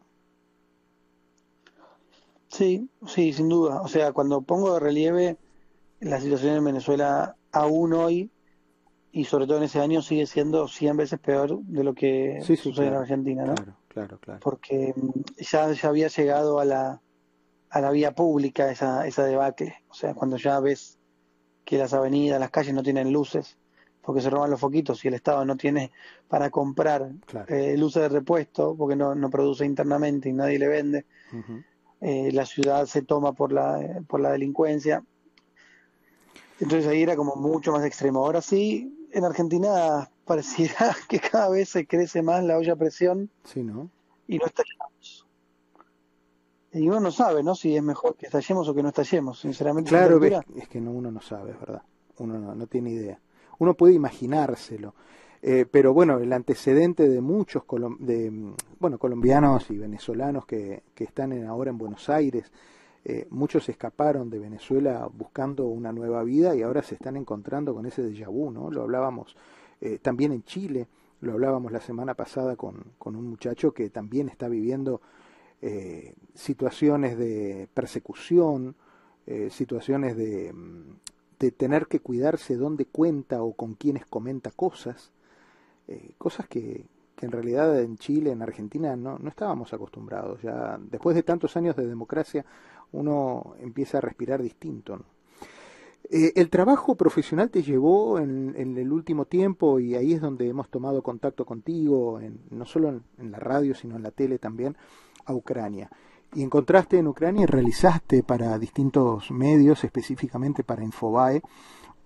Sí, 2.49 2.89
sí, 3.07 3.33
sin 3.33 3.49
duda. 3.49 3.81
O 3.81 3.89
sea, 3.89 4.13
cuando 4.13 4.43
pongo 4.43 4.75
de 4.75 4.81
relieve 4.81 5.37
la 6.01 6.21
situación 6.21 6.57
en 6.57 6.65
Venezuela 6.65 7.37
aún 7.51 7.95
hoy, 7.95 8.31
y 9.15 9.25
sobre 9.25 9.47
todo 9.47 9.59
en 9.59 9.65
ese 9.65 9.81
año, 9.81 10.03
sigue 10.03 10.27
siendo 10.27 10.67
100 10.67 10.97
veces 10.97 11.21
peor 11.21 11.61
de 11.61 11.85
lo 11.85 11.95
que 11.95 12.41
sucede 12.45 12.89
en 12.89 12.95
Argentina, 12.95 13.45
¿no? 13.45 13.55
Claro, 13.55 13.77
claro, 13.89 14.19
claro. 14.19 14.41
Porque 14.43 14.93
mm, 14.97 15.11
ya, 15.39 15.73
ya 15.73 15.89
había 15.89 16.09
llegado 16.09 16.59
a 16.59 16.65
la 16.65 17.01
a 17.75 17.81
la 17.81 17.91
vía 17.91 18.15
pública 18.15 18.71
esa, 18.71 19.05
esa 19.05 19.25
debacle. 19.25 19.75
O 19.89 19.95
sea, 19.95 20.15
cuando 20.15 20.37
ya 20.37 20.61
ves 20.61 20.97
que 21.65 21.77
las 21.77 21.93
avenidas, 21.93 22.39
las 22.39 22.51
calles 22.51 22.73
no 22.73 22.85
tienen 22.85 23.13
luces, 23.13 23.59
porque 24.01 24.21
se 24.21 24.31
roban 24.31 24.51
los 24.51 24.61
foquitos 24.61 25.05
y 25.05 25.09
el 25.09 25.15
Estado 25.15 25.45
no 25.45 25.57
tiene 25.57 25.91
para 26.29 26.51
comprar 26.51 27.11
eh, 27.49 27.77
luces 27.77 28.03
de 28.03 28.09
repuesto, 28.11 28.77
porque 28.77 28.95
no, 28.95 29.17
no 29.17 29.29
produce 29.29 29.67
internamente 29.67 30.29
y 30.29 30.33
nadie 30.33 30.61
le 30.61 30.69
vende. 30.69 31.05
Eh, 32.01 32.31
la 32.33 32.47
ciudad 32.47 32.87
se 32.87 33.03
toma 33.03 33.33
por 33.33 33.53
la, 33.53 34.05
por 34.07 34.21
la 34.21 34.31
delincuencia. 34.31 35.03
Entonces 36.61 36.87
ahí 36.87 37.03
era 37.03 37.17
como 37.17 37.35
mucho 37.35 37.73
más 37.73 37.85
extremo. 37.85 38.25
Ahora 38.25 38.41
sí, 38.41 39.04
en 39.15 39.25
Argentina 39.25 40.11
pareciera 40.25 40.95
que 41.09 41.21
cada 41.21 41.49
vez 41.49 41.71
se 41.71 41.87
crece 41.87 42.23
más 42.23 42.45
la 42.45 42.59
olla 42.59 42.75
a 42.75 42.77
presión. 42.77 43.31
Sí, 43.45 43.63
¿no? 43.63 43.91
Y 44.27 44.39
no 44.39 44.47
está 44.47 44.63
y 46.75 46.89
uno 46.89 46.99
no 46.99 47.13
sabe, 47.13 47.45
¿no? 47.45 47.55
Si 47.55 47.77
es 47.77 47.83
mejor 47.83 48.17
que 48.17 48.27
estallemos 48.27 48.69
o 48.69 48.75
que 48.75 48.83
no 48.83 48.89
estallemos, 48.89 49.39
sinceramente. 49.39 49.91
Claro, 49.91 50.21
es 50.57 50.69
que 50.69 50.81
no, 50.81 50.91
uno 50.91 51.09
no 51.13 51.21
sabe, 51.21 51.53
es 51.53 51.61
verdad. 51.61 51.83
Uno 52.19 52.37
no, 52.39 52.55
no 52.55 52.67
tiene 52.67 52.91
idea. 52.91 53.21
Uno 53.61 53.75
puede 53.75 53.95
imaginárselo. 53.95 54.93
Eh, 55.41 55.67
pero 55.71 55.95
bueno, 55.95 56.19
el 56.19 56.33
antecedente 56.33 57.09
de 57.09 57.21
muchos 57.21 57.63
de, 58.01 58.55
bueno, 58.81 58.99
colombianos 58.99 59.71
y 59.71 59.79
venezolanos 59.79 60.47
que, 60.47 60.83
que 60.95 61.05
están 61.05 61.47
ahora 61.47 61.71
en 61.71 61.79
Buenos 61.79 62.09
Aires, 62.09 62.51
eh, 63.07 63.27
muchos 63.29 63.69
escaparon 63.69 64.31
de 64.31 64.39
Venezuela 64.39 65.07
buscando 65.13 65.67
una 65.67 65.93
nueva 65.93 66.23
vida 66.23 66.57
y 66.57 66.63
ahora 66.63 66.83
se 66.83 66.95
están 66.95 67.19
encontrando 67.19 67.75
con 67.75 67.85
ese 67.85 68.03
déjà 68.03 68.29
vu, 68.29 68.51
¿no? 68.51 68.71
Lo 68.71 68.83
hablábamos 68.83 69.37
eh, 69.83 69.99
también 69.99 70.33
en 70.33 70.43
Chile, 70.45 70.89
lo 71.21 71.33
hablábamos 71.35 71.71
la 71.71 71.81
semana 71.81 72.15
pasada 72.15 72.57
con, 72.57 72.93
con 72.97 73.15
un 73.15 73.29
muchacho 73.29 73.73
que 73.73 73.91
también 73.91 74.31
está 74.31 74.49
viviendo 74.49 75.03
eh, 75.61 76.15
situaciones 76.35 77.19
de 77.19 77.69
persecución, 77.75 78.77
situaciones 79.49 80.19
de, 80.19 80.53
mm, 80.53 80.99
de, 81.39 81.51
tener 81.51 81.87
que 81.87 82.01
cuidarse 82.01 82.57
dónde 82.57 82.85
cuenta 82.85 83.43
o 83.43 83.55
con 83.55 83.75
quienes 83.75 84.05
comenta 84.05 84.51
cosas, 84.51 85.13
cosas 86.19 86.47
que, 86.47 86.85
que 87.17 87.27
en 87.27 87.33
realidad 87.33 87.81
en 87.81 87.97
Chile, 87.97 88.33
en 88.33 88.43
Argentina, 88.43 88.97
no, 88.97 89.19
no 89.19 89.29
estábamos 89.29 89.73
acostumbrados. 89.73 90.43
Ya 90.43 90.79
después 90.79 91.17
de 91.17 91.23
tantos 91.23 91.57
años 91.57 91.77
de 91.77 91.87
democracia, 91.87 92.45
uno 92.95 93.55
empieza 93.61 93.99
a 93.99 94.01
respirar 94.01 94.43
distinto. 94.43 95.01
Eh, 96.11 96.33
el 96.37 96.51
trabajo 96.51 96.95
profesional 96.95 97.51
te 97.51 97.63
llevó 97.63 98.19
en, 98.19 98.55
el 98.57 98.93
último 98.93 99.25
tiempo, 99.25 99.81
y 99.81 99.95
ahí 99.95 100.13
es 100.13 100.21
donde 100.21 100.49
hemos 100.49 100.69
tomado 100.69 101.03
contacto 101.03 101.45
contigo, 101.45 102.21
no 102.51 102.65
solo 102.67 103.01
en, 103.19 103.31
la 103.31 103.39
radio, 103.39 103.75
sino 103.75 103.97
en 103.97 104.03
la 104.03 104.11
tele 104.11 104.39
también, 104.39 104.77
a 105.25 105.33
Ucrania. 105.33 105.91
Y 106.35 106.43
encontraste 106.43 106.99
en 106.99 107.07
Ucrania 107.07 107.45
y 107.45 107.47
realizaste 107.47 108.23
para 108.23 108.59
distintos 108.59 109.31
medios, 109.31 109.85
específicamente 109.85 110.65
para 110.65 110.85
Infobae, 110.85 111.43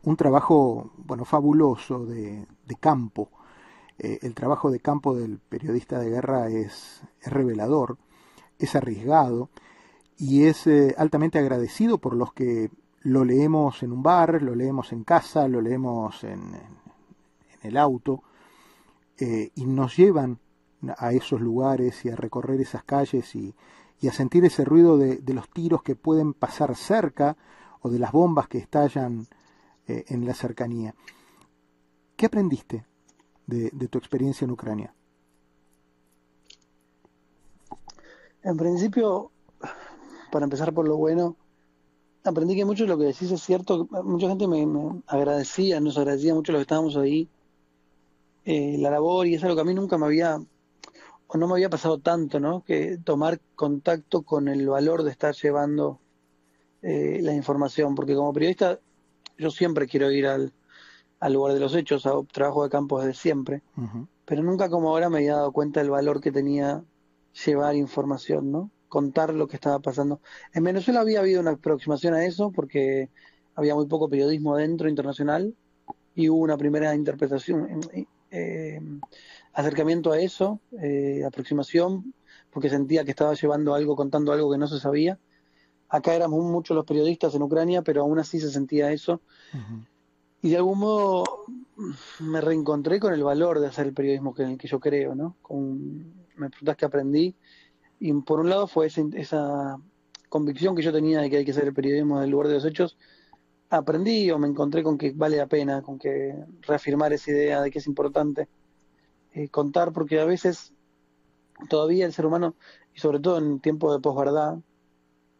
un 0.05 0.17
trabajo 0.17 0.93
bueno 0.97 1.25
fabuloso 1.25 2.07
de, 2.07 2.47
de 2.67 2.75
campo 2.77 3.31
eh, 3.99 4.21
el 4.23 4.35
trabajo 4.35 4.71
de 4.71 4.79
campo 4.79 5.17
del 5.17 5.39
periodista 5.39 5.99
de 5.99 6.11
guerra 6.11 6.49
es, 6.49 7.03
revelador, 7.23 7.99
es 8.59 8.77
arriesgado 8.77 9.51
y 10.19 10.45
es 10.45 10.67
eh, 10.67 10.95
altamente 10.99 11.39
agradecido 11.39 11.99
por 11.99 12.15
los 12.15 12.33
que 12.33 12.71
lo 13.03 13.25
leemos 13.25 13.83
en 13.85 13.93
un 13.93 14.03
bar, 14.03 14.43
lo 14.43 14.55
leemos 14.55 14.93
en 14.93 15.05
casa, 15.05 15.47
lo 15.47 15.61
leemos 15.61 16.25
en, 16.25 16.53
el 17.63 17.77
auto 17.77 18.23
eh, 19.19 19.51
y 19.55 19.65
nos 19.65 19.97
llevan 19.97 20.39
a 20.97 21.13
esos 21.13 21.41
lugares 21.41 22.05
y 22.05 22.11
a 22.11 22.17
recorrer 22.17 22.61
esas 22.61 22.85
calles 22.85 23.35
y, 23.35 23.55
a 24.07 24.13
sentir 24.13 24.45
ese 24.45 24.65
ruido 24.65 24.97
de, 24.97 25.21
los 25.35 25.49
tiros 25.51 25.83
que 25.83 25.97
pueden 25.97 26.33
pasar 26.33 26.77
cerca 26.77 27.37
o 27.81 27.91
de 27.91 27.99
las 27.99 28.13
bombas 28.13 28.47
que 28.47 28.59
estallan 28.59 29.27
en 29.87 30.25
la 30.25 30.35
cercanía. 30.35 30.95
¿Qué 32.19 32.27
aprendiste 32.27 32.85
de, 33.47 33.71
tu 33.89 33.99
experiencia 33.99 34.45
en 34.45 34.51
Ucrania? 34.51 34.93
En 38.43 38.57
principio, 38.57 39.31
para 40.31 40.45
empezar 40.45 40.73
por 40.73 40.87
lo 40.87 40.97
bueno, 40.97 41.37
aprendí 42.25 42.57
que 42.57 42.65
mucho 42.65 42.85
de 42.85 42.89
lo 42.89 42.99
que 42.99 43.05
decís 43.05 43.31
es 43.31 43.43
cierto. 43.43 43.89
Mucha 44.05 44.29
gente 44.29 44.47
me, 44.47 44.67
agradecía, 45.07 45.81
nos 45.81 45.99
agradecía 45.99 46.35
mucho 46.35 46.53
los 46.53 46.61
que 46.61 46.63
estábamos 46.63 46.97
ahí, 46.97 47.29
eh, 48.45 48.77
la 48.79 48.91
labor, 48.91 49.27
y 49.27 49.35
es 49.35 49.43
algo 49.45 49.57
que 49.57 49.63
a 49.63 49.65
mí 49.65 49.75
nunca 49.75 49.99
me 49.99 50.07
había, 50.07 50.41
o 51.27 51.39
no 51.39 51.47
me 51.47 51.55
había 51.55 51.71
pasado 51.71 51.99
tanto, 51.99 52.41
¿no? 52.41 52.63
Que 52.65 52.99
tomar 53.03 53.41
contacto 53.55 54.23
con 54.23 54.49
el 54.49 54.69
valor 54.69 55.03
de 55.03 55.11
estar 55.11 55.35
llevando 55.35 55.99
eh, 56.83 57.21
la 57.23 57.35
información, 57.35 57.95
porque 57.95 58.15
como 58.15 58.33
periodista 58.33 58.79
yo 59.37 59.51
siempre 59.51 59.87
quiero 59.87 60.11
ir 60.11 60.27
al, 60.27 60.53
al 61.21 61.33
lugar 61.33 61.55
de 61.55 61.61
los 61.61 61.75
hechos, 61.75 62.07
a 62.07 62.13
trabajo 62.33 62.65
de 62.65 62.71
campo 62.71 63.01
desde 63.01 63.15
siempre, 63.15 63.63
pero 64.25 64.43
nunca 64.43 64.69
como 64.69 64.91
ahora 64.91 65.09
me 65.09 65.19
había 65.19 65.37
dado 65.37 65.53
cuenta 65.53 65.81
del 65.81 65.91
valor 65.91 66.21
que 66.21 66.33
tenía 66.33 66.83
llevar 67.47 67.77
información, 67.77 68.51
¿no? 68.51 68.71
Contar 68.89 69.35
lo 69.35 69.47
que 69.49 69.57
estaba 69.57 69.79
pasando. 69.81 70.21
En 70.53 70.65
Venezuela 70.65 71.01
había 71.01 71.21
habido 71.21 71.41
una 71.41 71.53
aproximación 71.53 72.15
a 72.15 72.25
eso 72.25 72.51
porque 72.51 73.11
había 73.55 73.75
muy 73.75 73.87
poco 73.87 74.09
periodismo 74.09 74.57
dentro 74.57 74.89
internacional 74.89 75.55
y 76.15 76.29
hubo 76.29 76.41
una 76.41 76.57
primera 76.57 76.95
interpretación, 76.95 77.81
eh, 78.31 78.81
acercamiento 79.53 80.13
a 80.13 80.21
eso, 80.21 80.61
eh, 80.81 81.23
aproximación, 81.27 82.15
porque 82.51 82.71
sentía 82.71 83.05
que 83.05 83.11
estaba 83.11 83.35
llevando 83.35 83.75
algo, 83.75 83.95
contando 83.95 84.33
algo 84.33 84.51
que 84.51 84.59
no 84.59 84.67
se 84.67 84.81
sabía. 84.81 85.19
Acá 85.89 86.15
éramos 86.15 86.43
muchos 86.45 86.75
los 86.75 86.85
periodistas 86.85 87.35
en 87.35 87.43
Ucrania, 87.43 87.83
pero 87.83 88.03
aún 88.03 88.19
así 88.19 88.41
se 88.41 88.51
sentía 88.51 88.93
eso 88.93 89.21
y 90.41 90.51
de 90.51 90.57
algún 90.57 90.79
modo 90.79 91.25
me 92.21 92.41
reencontré 92.41 93.01
con 93.01 93.13
el 93.13 93.23
valor 93.23 93.61
de 93.61 93.67
hacer 93.67 93.87
el 93.87 93.95
periodismo 93.95 94.35
en 94.39 94.51
el 94.51 94.59
que 94.59 94.69
yo 94.69 94.79
creo, 94.79 95.15
¿no? 95.15 95.37
Con, 95.43 96.27
me 96.37 96.51
preguntas 96.51 96.77
que 96.77 96.85
aprendí 96.85 97.35
y 98.01 98.13
por 98.23 98.41
un 98.41 98.51
lado 98.51 98.67
fue 98.67 98.87
esa, 98.87 99.79
convicción 100.29 100.77
que 100.77 100.83
yo 100.83 100.93
tenía 100.93 101.21
de 101.21 101.31
que 101.31 101.39
hay 101.39 101.45
que 101.45 101.53
hacer 101.53 101.65
el 101.65 101.75
periodismo 101.75 102.21
del 102.21 102.31
lugar 102.31 102.49
de 102.49 102.55
los 102.55 102.65
hechos, 102.65 102.99
aprendí 103.71 104.31
o 104.31 104.39
me 104.39 104.47
encontré 104.47 104.83
con 104.83 104.99
que 104.99 105.13
vale 105.13 105.37
la 105.37 105.47
pena, 105.47 105.83
con 105.83 105.99
que 105.99 106.35
reafirmar 106.63 107.13
esa 107.13 107.31
idea 107.31 107.63
de 107.63 107.71
que 107.71 107.79
es 107.79 107.87
importante 107.87 108.49
eh, 109.33 109.49
contar, 109.49 109.93
porque 109.93 110.21
a 110.21 110.25
veces 110.25 110.73
todavía 111.69 112.07
el 112.07 112.13
ser 112.13 112.27
humano, 112.27 112.55
y 112.95 113.01
sobre 113.01 113.21
todo 113.21 113.39
en 113.39 113.61
tiempo 113.61 113.93
de 113.93 114.01
posverdad, 114.01 114.59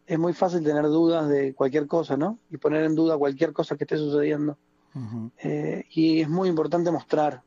es 0.05 0.17
muy 0.17 0.33
fácil 0.33 0.63
tener 0.63 0.85
dudas 0.85 1.29
de 1.29 1.53
cualquier 1.53 1.85
cosa, 1.85 2.17
¿no? 2.17 2.39
Y 2.49 2.57
poner 2.57 2.83
en 2.83 2.95
duda 2.95 3.17
cualquier 3.17 3.53
cosa 3.53 3.77
que 3.77 3.83
esté 3.83 3.97
sucediendo. 3.97 4.57
Eh, 5.37 5.85
y 5.91 6.21
es 6.21 6.27
muy 6.27 6.49
importante 6.49 6.89
mostrar 6.91 7.43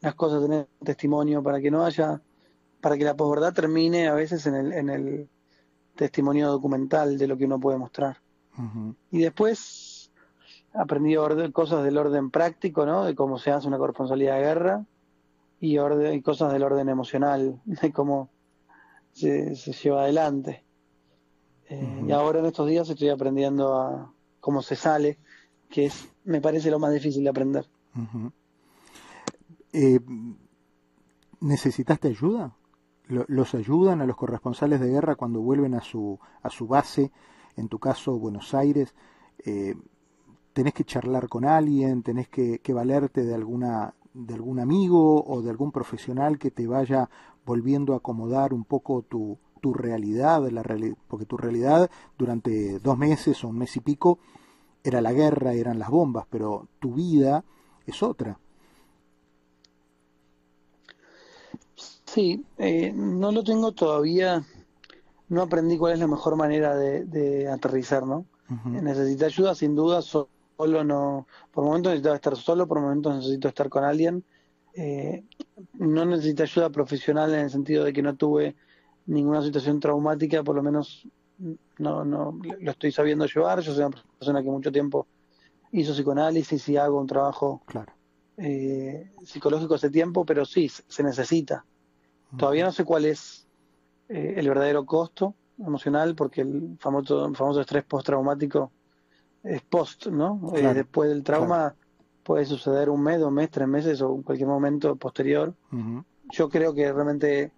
las 0.00 0.14
cosas, 0.16 0.42
tener 0.42 0.66
testimonio 0.82 1.40
para 1.42 1.60
que 1.60 1.70
no 1.70 1.84
haya, 1.84 2.20
para 2.80 2.96
que 2.96 3.04
la 3.04 3.16
posverdad 3.16 3.52
termine 3.52 4.08
a 4.08 4.14
veces 4.14 4.46
en 4.46 4.54
el, 4.54 4.72
en 4.72 4.90
el 4.90 5.28
testimonio 5.96 6.48
documental 6.48 7.18
de 7.18 7.26
lo 7.26 7.36
que 7.36 7.44
uno 7.44 7.60
puede 7.60 7.78
mostrar. 7.78 8.18
Y 9.10 9.20
después 9.20 10.10
aprendí 10.74 11.14
cosas 11.52 11.82
del 11.84 11.96
orden 11.96 12.30
práctico, 12.30 12.84
¿no? 12.84 13.04
De 13.04 13.14
cómo 13.14 13.38
se 13.38 13.50
hace 13.50 13.68
una 13.68 13.78
corresponsalidad 13.78 14.36
de 14.36 14.40
guerra 14.42 14.86
y, 15.60 15.78
orden, 15.78 16.14
y 16.14 16.22
cosas 16.22 16.52
del 16.52 16.62
orden 16.62 16.88
emocional, 16.88 17.60
de 17.64 17.92
cómo 17.92 18.28
se, 19.12 19.54
lleva 19.54 20.02
adelante. 20.02 20.64
Eh, 21.68 22.04
y 22.06 22.12
ahora 22.12 22.40
en 22.40 22.46
estos 22.46 22.68
días 22.68 22.88
estoy 22.90 23.08
aprendiendo 23.08 23.78
a 23.78 24.12
cómo 24.40 24.60
se 24.60 24.76
sale 24.76 25.18
que 25.70 25.86
es, 25.86 26.08
me 26.24 26.40
parece 26.40 26.70
lo 26.70 26.78
más 26.78 26.92
difícil 26.92 27.22
de 27.22 27.30
aprender. 27.30 27.66
Eh, 29.72 30.00
¿Necesitaste 31.40 32.08
ayuda? 32.08 32.56
¿Los 33.10 33.54
ayudan 33.54 34.00
a 34.00 34.06
los 34.06 34.16
corresponsales 34.16 34.80
de 34.80 34.88
guerra 34.88 35.16
cuando 35.16 35.40
vuelven 35.40 35.74
a 35.74 35.80
su, 35.80 36.18
a 36.42 36.50
su 36.50 36.68
base, 36.68 37.10
en 37.56 37.68
tu 37.68 37.80
caso 37.80 38.18
Buenos 38.18 38.54
Aires? 38.54 38.94
Eh, 39.44 39.74
¿Tenés 40.52 40.74
que 40.74 40.84
charlar 40.84 41.28
con 41.28 41.44
alguien? 41.44 42.02
¿Tenés 42.02 42.28
que, 42.28 42.60
valerte 42.72 43.24
de, 43.24 43.34
alguna, 43.34 43.94
de 44.14 44.34
algún 44.34 44.60
amigo 44.60 45.24
o 45.24 45.42
de 45.42 45.50
algún 45.50 45.72
profesional 45.72 46.38
que 46.38 46.52
te 46.52 46.66
vaya 46.68 47.10
volviendo 47.44 47.94
a 47.94 47.96
acomodar 47.96 48.54
un 48.54 48.64
poco 48.64 49.02
tu, 49.02 49.38
tu 49.60 49.74
realidad, 49.74 50.48
la 50.48 50.62
porque 51.08 51.26
tu 51.26 51.36
realidad 51.36 51.90
durante 52.16 52.78
dos 52.78 52.96
meses 52.96 53.42
o 53.42 53.48
un 53.48 53.58
mes 53.58 53.76
y 53.76 53.80
pico 53.80 54.18
era 54.84 55.00
la 55.00 55.12
guerra, 55.12 55.52
eran 55.52 55.78
las 55.78 55.90
bombas, 55.90 56.26
pero 56.30 56.68
tu 56.78 56.94
vida 56.94 57.44
es 57.86 58.02
otra. 58.02 58.38
Sí, 62.12 62.44
eh, 62.58 62.92
no 62.92 63.30
lo 63.30 63.44
tengo 63.44 63.70
todavía, 63.70 64.42
no 65.28 65.42
aprendí 65.42 65.78
cuál 65.78 65.92
es 65.92 66.00
la 66.00 66.08
mejor 66.08 66.34
manera 66.34 66.74
de, 66.74 67.48
aterrizar, 67.48 68.04
¿no? 68.04 68.26
Necesito 68.64 69.26
ayuda, 69.26 69.54
sin 69.54 69.76
duda, 69.76 70.02
solo 70.02 70.82
no, 70.82 71.28
por 71.52 71.62
momentos 71.62 71.92
necesito 71.92 72.12
estar 72.12 72.36
solo, 72.36 72.66
por 72.66 72.80
momentos 72.80 73.14
necesito 73.14 73.46
estar 73.46 73.68
con 73.68 73.84
alguien. 73.84 74.24
Eh, 74.74 75.22
no 75.74 76.04
necesito 76.04 76.42
ayuda 76.42 76.70
profesional 76.70 77.32
en 77.32 77.40
el 77.40 77.50
sentido 77.50 77.84
de 77.84 77.92
que 77.92 78.02
no 78.02 78.16
tuve 78.16 78.56
ninguna 79.06 79.40
situación 79.40 79.78
traumática, 79.78 80.42
por 80.42 80.56
lo 80.56 80.64
menos 80.64 81.06
no, 81.78 82.04
no 82.04 82.40
lo 82.60 82.70
estoy 82.72 82.90
sabiendo 82.90 83.24
llevar. 83.26 83.60
Yo 83.60 83.72
soy 83.72 83.84
una 83.84 84.02
persona 84.18 84.42
que 84.42 84.50
mucho 84.50 84.72
tiempo 84.72 85.06
hizo 85.70 85.92
psicoanálisis 85.92 86.68
y 86.70 86.76
hago 86.76 87.00
un 87.00 87.06
trabajo 87.06 87.62
claro. 87.66 87.92
eh, 88.36 89.12
psicológico 89.24 89.74
hace 89.74 89.90
tiempo, 89.90 90.24
pero 90.24 90.44
sí, 90.44 90.68
se 90.68 91.04
necesita. 91.04 91.64
Todavía 92.36 92.64
no 92.64 92.72
sé 92.72 92.84
cuál 92.84 93.04
es 93.04 93.46
eh, 94.08 94.34
el 94.36 94.48
verdadero 94.48 94.84
costo 94.86 95.34
emocional, 95.58 96.14
porque 96.14 96.42
el 96.42 96.76
famoso, 96.78 97.32
famoso 97.34 97.60
estrés 97.60 97.84
postraumático 97.84 98.72
es 99.42 99.62
post, 99.62 100.06
¿no? 100.06 100.52
Eh, 100.54 100.74
después 100.74 101.10
del 101.10 101.22
trauma 101.22 101.74
puede 102.22 102.44
suceder 102.44 102.90
un 102.90 103.02
mes, 103.02 103.18
dos 103.18 103.32
meses, 103.32 103.50
tres 103.50 103.68
meses 103.68 104.02
o 104.02 104.14
en 104.14 104.22
cualquier 104.22 104.48
momento 104.48 104.96
posterior. 104.96 105.54
Yo 106.30 106.48
creo 106.48 106.74
que 106.74 106.92
realmente 106.92 107.52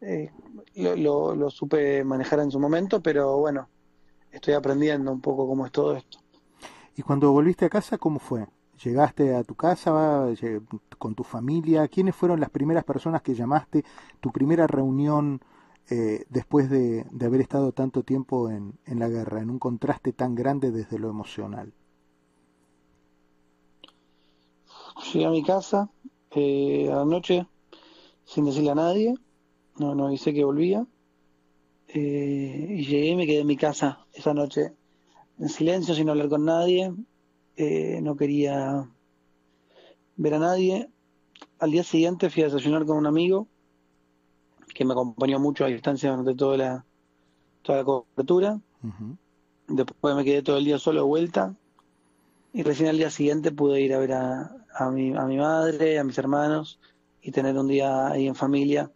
eh, 0.00 0.30
lo, 0.74 1.34
lo, 1.34 1.50
supe 1.50 2.04
manejar 2.04 2.40
en 2.40 2.50
su 2.50 2.58
momento, 2.58 3.02
pero 3.02 3.38
bueno, 3.38 3.68
estoy 4.30 4.54
aprendiendo 4.54 5.10
un 5.12 5.20
poco 5.20 5.46
cómo 5.46 5.66
es 5.66 5.72
todo 5.72 5.96
esto. 5.96 6.18
¿Y 6.96 7.02
cuando 7.02 7.32
volviste 7.32 7.64
a 7.64 7.70
casa, 7.70 7.98
cómo 7.98 8.18
fue? 8.18 8.46
¿Llegaste 8.84 9.34
a 9.34 9.44
tu 9.44 9.54
casa 9.54 10.26
con 10.98 11.14
tu 11.14 11.22
familia? 11.22 11.86
¿Quiénes 11.88 12.16
fueron 12.16 12.40
las 12.40 12.48
primeras 12.48 12.84
personas 12.84 13.20
que 13.20 13.34
llamaste? 13.34 13.84
¿Tu 14.20 14.32
primera 14.32 14.66
reunión 14.66 15.40
eh, 15.90 16.24
después 16.30 16.70
de, 16.70 17.04
haber 17.20 17.42
estado 17.42 17.72
tanto 17.72 18.04
tiempo 18.04 18.48
en, 18.48 18.78
la 18.86 19.08
guerra, 19.08 19.42
en 19.42 19.50
un 19.50 19.58
contraste 19.58 20.12
tan 20.12 20.34
grande 20.34 20.70
desde 20.70 20.98
lo 20.98 21.10
emocional? 21.10 21.74
Llegué 25.12 25.26
a 25.26 25.30
mi 25.30 25.42
casa 25.42 25.90
eh, 26.30 26.88
a 26.90 26.96
la 26.96 27.04
noche 27.04 27.46
sin 28.24 28.44
decirle 28.46 28.70
a 28.70 28.76
nadie, 28.76 29.14
no, 29.76 29.94
no 29.94 30.06
avisé 30.06 30.32
que 30.32 30.44
volvía, 30.44 30.86
eh, 31.88 32.66
y 32.78 32.84
llegué 32.86 33.08
y 33.08 33.16
me 33.16 33.26
quedé 33.26 33.40
en 33.40 33.46
mi 33.46 33.56
casa 33.56 34.06
esa 34.12 34.32
noche 34.32 34.72
en 35.38 35.48
silencio, 35.48 35.94
sin 35.94 36.08
hablar 36.08 36.28
con 36.28 36.44
nadie, 36.44 36.94
no 38.02 38.16
quería 38.16 38.88
ver 40.16 40.34
a 40.34 40.38
nadie. 40.38 40.88
Al 41.58 41.70
día 41.70 41.84
siguiente 41.84 42.30
fui 42.30 42.42
a 42.42 42.46
desayunar 42.46 42.86
con 42.86 42.96
un 42.96 43.06
amigo 43.06 43.48
que 44.74 44.84
me 44.84 44.92
acompañó 44.92 45.38
mucho 45.38 45.64
a 45.64 45.68
distancia 45.68 46.10
durante 46.10 46.34
toda 46.34 46.56
la, 46.56 46.84
toda 47.62 47.78
la 47.78 47.84
cobertura. 47.84 48.60
Después 49.68 50.16
me 50.16 50.24
quedé 50.24 50.42
todo 50.42 50.58
el 50.58 50.64
día 50.64 50.78
solo 50.78 51.00
de 51.00 51.06
vuelta 51.06 51.54
y 52.52 52.62
recién 52.62 52.88
al 52.88 52.96
día 52.96 53.10
siguiente 53.10 53.52
pude 53.52 53.80
ir 53.80 53.94
a 53.94 53.98
ver 53.98 54.12
a, 54.12 54.56
a, 54.74 54.90
mi, 54.90 55.14
a 55.16 55.24
mi 55.24 55.36
madre, 55.36 55.98
a 55.98 56.04
mis 56.04 56.18
hermanos 56.18 56.80
y 57.22 57.30
tener 57.30 57.56
un 57.58 57.68
día 57.68 58.08
ahí 58.08 58.26
en 58.26 58.34
familia 58.34 58.90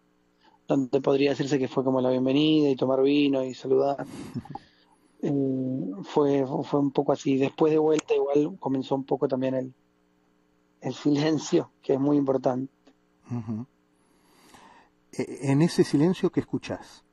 donde 0.67 0.99
podría 1.01 1.31
decirse 1.31 1.59
que 1.59 1.67
fue 1.67 1.83
como 1.83 2.01
la 2.01 2.09
bienvenida 2.09 2.69
y 2.69 2.75
tomar 2.75 3.01
vino 3.03 3.43
y 3.43 3.53
saludar. 3.53 4.05
Eh, 5.21 5.91
fue, 6.03 6.45
fue 6.63 6.79
un 6.79 6.91
poco 6.91 7.11
así. 7.11 7.37
Después 7.37 7.71
de 7.71 7.79
vuelta 7.79 8.13
igual 8.13 8.57
comenzó 8.59 8.95
un 8.95 9.03
poco 9.03 9.27
también 9.27 9.55
el, 9.55 9.73
el 10.81 10.93
silencio, 10.93 11.71
que 11.81 11.93
es 11.93 11.99
muy 11.99 12.17
importante. 12.17 12.71
E, 15.11 15.51
en 15.51 15.61
ese 15.61 15.83
silencio 15.83 16.29
que 16.31 16.41
escuchás. 16.41 17.03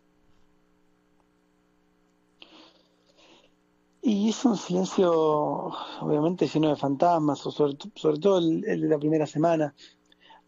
Y 4.05 4.29
es 4.31 4.45
un 4.45 4.57
silencio, 4.57 5.71
obviamente, 6.01 6.49
lleno 6.49 6.69
de 6.69 6.77
fantasmas, 6.77 7.39
sobre, 7.39 7.77
todo 8.19 8.39
el, 8.39 8.61
de 8.63 8.77
la 8.77 8.99
primera 8.99 9.27
semana. 9.27 9.75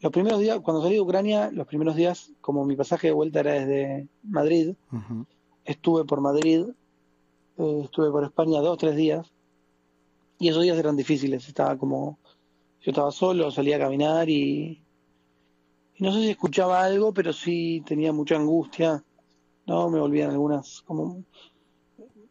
Los 0.00 0.10
primeros 0.10 0.40
días, 0.40 0.58
cuando 0.60 0.82
salí 0.82 0.96
de 0.96 1.00
Ucrania, 1.00 1.50
los 1.52 1.66
primeros 1.66 1.94
días, 1.94 2.32
como 2.40 2.64
mi 2.64 2.74
pasaje 2.74 3.06
de 3.06 3.12
vuelta 3.12 3.40
era 3.40 3.52
desde 3.52 4.08
Madrid, 4.24 4.74
estuve 5.64 6.04
por 6.04 6.20
Madrid, 6.20 6.66
eh, 7.58 7.80
estuve 7.84 8.10
por 8.10 8.24
España 8.24 8.60
dos, 8.60 8.78
tres 8.78 8.96
días, 8.96 9.32
y 10.38 10.48
esos 10.48 10.62
días 10.62 10.78
eran 10.78 10.96
difíciles. 10.96 11.46
Estaba 11.48 11.76
como, 11.76 12.18
yo 12.80 12.90
estaba 12.90 13.10
solo, 13.10 13.50
salía 13.50 13.76
a 13.76 13.80
caminar 13.80 14.28
y 14.28 14.84
y 15.96 16.02
no 16.02 16.12
sé 16.12 16.20
si 16.22 16.30
escuchaba 16.30 16.82
algo, 16.82 17.12
pero 17.12 17.32
sí 17.32 17.82
tenía 17.86 18.12
mucha 18.12 18.36
angustia, 18.36 19.04
¿no? 19.66 19.88
Me 19.90 20.00
volvían 20.00 20.30
algunas 20.30 20.82
como 20.82 21.22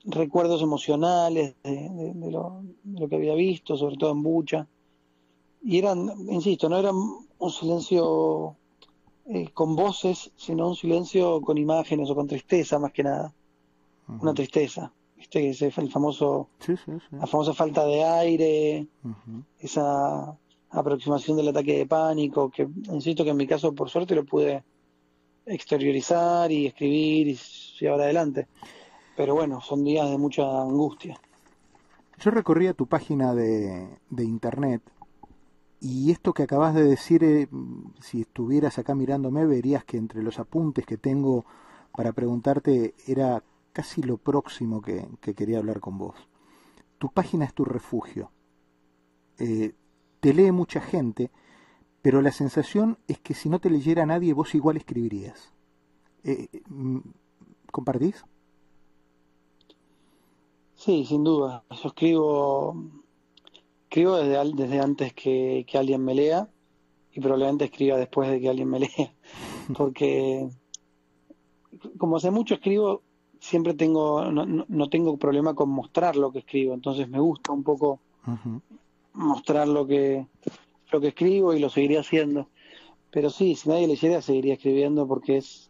recuerdos 0.04 0.62
emocionales 0.62 1.56
de, 1.64 2.30
lo, 2.30 2.62
que 3.08 3.16
había 3.16 3.36
visto, 3.36 3.78
sobre 3.78 3.96
todo 3.96 4.12
en 4.12 4.22
Bucha. 4.22 4.68
Y 5.64 5.78
eran, 5.78 6.10
insisto, 6.30 6.68
no 6.68 6.78
eran 6.78 6.96
un 7.40 7.52
silencio 7.52 8.58
eh, 9.28 9.50
con 9.54 9.78
voces, 9.78 10.32
sino 10.36 10.68
un 10.68 10.76
silencio 10.76 11.40
con 11.40 11.58
imágenes 11.58 12.10
o 12.10 12.16
con 12.16 12.28
tristeza 12.28 12.80
más 12.80 12.92
que 12.92 13.04
nada. 13.04 13.34
Una 14.20 14.34
tristeza. 14.34 14.92
¿Viste? 15.24 15.50
Ese, 15.50 15.68
el 15.78 15.90
famoso, 15.90 16.50
la 17.12 17.28
famosa 17.28 17.54
falta 17.54 17.86
de 17.86 18.04
aire, 18.04 18.88
esa 19.58 20.38
aproximación 20.70 21.38
del 21.38 21.48
ataque 21.48 21.78
de 21.78 21.86
pánico, 21.86 22.50
que 22.50 22.68
insisto 22.92 23.24
que 23.24 23.30
en 23.30 23.38
mi 23.38 23.48
caso 23.48 23.74
por 23.74 23.90
suerte 23.90 24.16
lo 24.16 24.26
pude 24.26 24.66
exteriorizar 25.46 26.52
y 26.52 26.66
escribir 26.66 27.30
y 27.30 27.40
llevar 27.80 28.02
adelante. 28.02 28.48
Pero 29.16 29.34
bueno, 29.34 29.62
son 29.62 29.86
días 29.86 30.10
de 30.10 30.18
mucha 30.18 30.44
angustia. 30.62 31.18
Yo 32.20 32.30
recorría 32.30 32.74
tu 32.74 32.88
página 32.88 33.34
de, 33.34 33.88
de 34.10 34.24
internet 34.26 34.82
y 35.80 36.12
esto 36.12 36.34
que 36.34 36.44
acabas 36.44 36.76
de 36.76 36.84
decir, 36.84 37.24
eh, 37.24 37.48
si 38.02 38.22
estuvieras 38.22 38.78
acá 38.78 38.94
mirándome, 38.94 39.46
verías 39.46 39.86
que 39.86 39.96
entre 39.96 40.22
los 40.22 40.38
apuntes 40.38 40.86
que 40.86 40.98
tengo 40.98 41.46
para 41.96 42.12
preguntarte 42.12 42.94
era 43.08 43.42
casi 43.74 44.02
lo 44.04 44.18
próximo 44.18 44.82
que, 44.82 45.06
quería 45.36 45.58
hablar 45.58 45.80
con 45.80 45.98
vos. 45.98 46.16
Tu 47.00 47.10
página 47.12 47.46
es 47.46 47.54
tu 47.54 47.66
refugio. 47.66 48.32
Eh, 49.40 49.74
te 50.20 50.34
lee 50.34 50.52
mucha 50.52 50.80
gente, 50.80 51.32
pero 52.02 52.22
la 52.22 52.32
sensación 52.32 52.98
es 53.08 53.20
que 53.20 53.34
si 53.34 53.50
no 53.50 53.60
te 53.60 53.70
leyera 53.70 54.06
nadie, 54.06 54.34
vos 54.34 54.56
igual 54.56 54.78
escribirías. 54.78 55.52
Eh, 56.24 56.48
mm, 56.70 57.00
¿Compartís? 57.72 58.24
Sí, 60.76 61.06
sin 61.06 61.24
duda. 61.24 61.64
Yo 61.70 61.88
escribo, 61.90 62.76
escribo 63.84 64.18
desde, 64.18 64.54
desde 64.54 64.80
antes 64.80 65.14
que, 65.14 65.66
alguien 65.74 66.04
me 66.04 66.14
lea 66.14 66.50
y 67.12 67.20
probablemente 67.20 67.66
escriba 67.66 67.98
después 67.98 68.30
de 68.30 68.40
que 68.40 68.50
alguien 68.50 68.70
me 68.70 68.80
lea. 68.82 69.14
Porque 69.76 70.48
como 71.98 72.18
hace 72.18 72.32
mucho 72.32 72.56
escribo, 72.56 73.02
siempre 73.44 73.74
tengo, 73.74 74.32
no, 74.32 74.46
no, 74.46 74.90
tengo 74.90 75.18
problema 75.18 75.54
con 75.54 75.70
mostrar 75.70 76.16
lo 76.16 76.32
que 76.32 76.40
escribo. 76.40 76.74
Entonces 76.74 77.10
me 77.10 77.20
gusta 77.20 77.52
un 77.52 77.62
poco 77.62 78.00
mostrar 79.12 79.68
lo 79.68 79.86
que, 79.86 80.26
lo 80.90 81.02
que 81.02 81.10
escribo 81.10 81.54
y 81.54 81.60
lo 81.60 81.70
seguiría 81.70 82.00
haciendo. 82.00 82.48
Pero 83.12 83.30
sí, 83.30 83.56
si 83.56 83.68
nadie 83.68 83.88
leyera, 83.88 84.22
seguiría 84.22 84.54
escribiendo 84.54 85.06
porque 85.06 85.38
es, 85.38 85.70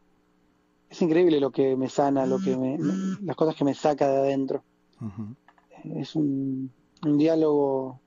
es 0.88 1.02
increíble 1.02 1.40
lo 1.40 1.50
que 1.52 1.76
me 1.76 1.90
sana, 1.90 2.28
lo 2.28 2.38
que 2.38 2.56
me, 2.56 2.78
las 3.24 3.36
cosas 3.36 3.56
que 3.56 3.66
me 3.66 3.74
saca 3.74 4.08
de 4.08 4.18
adentro. 4.18 4.64
Es 5.84 6.16
un, 6.16 6.72
un 7.04 7.18
diálogo, 7.18 8.00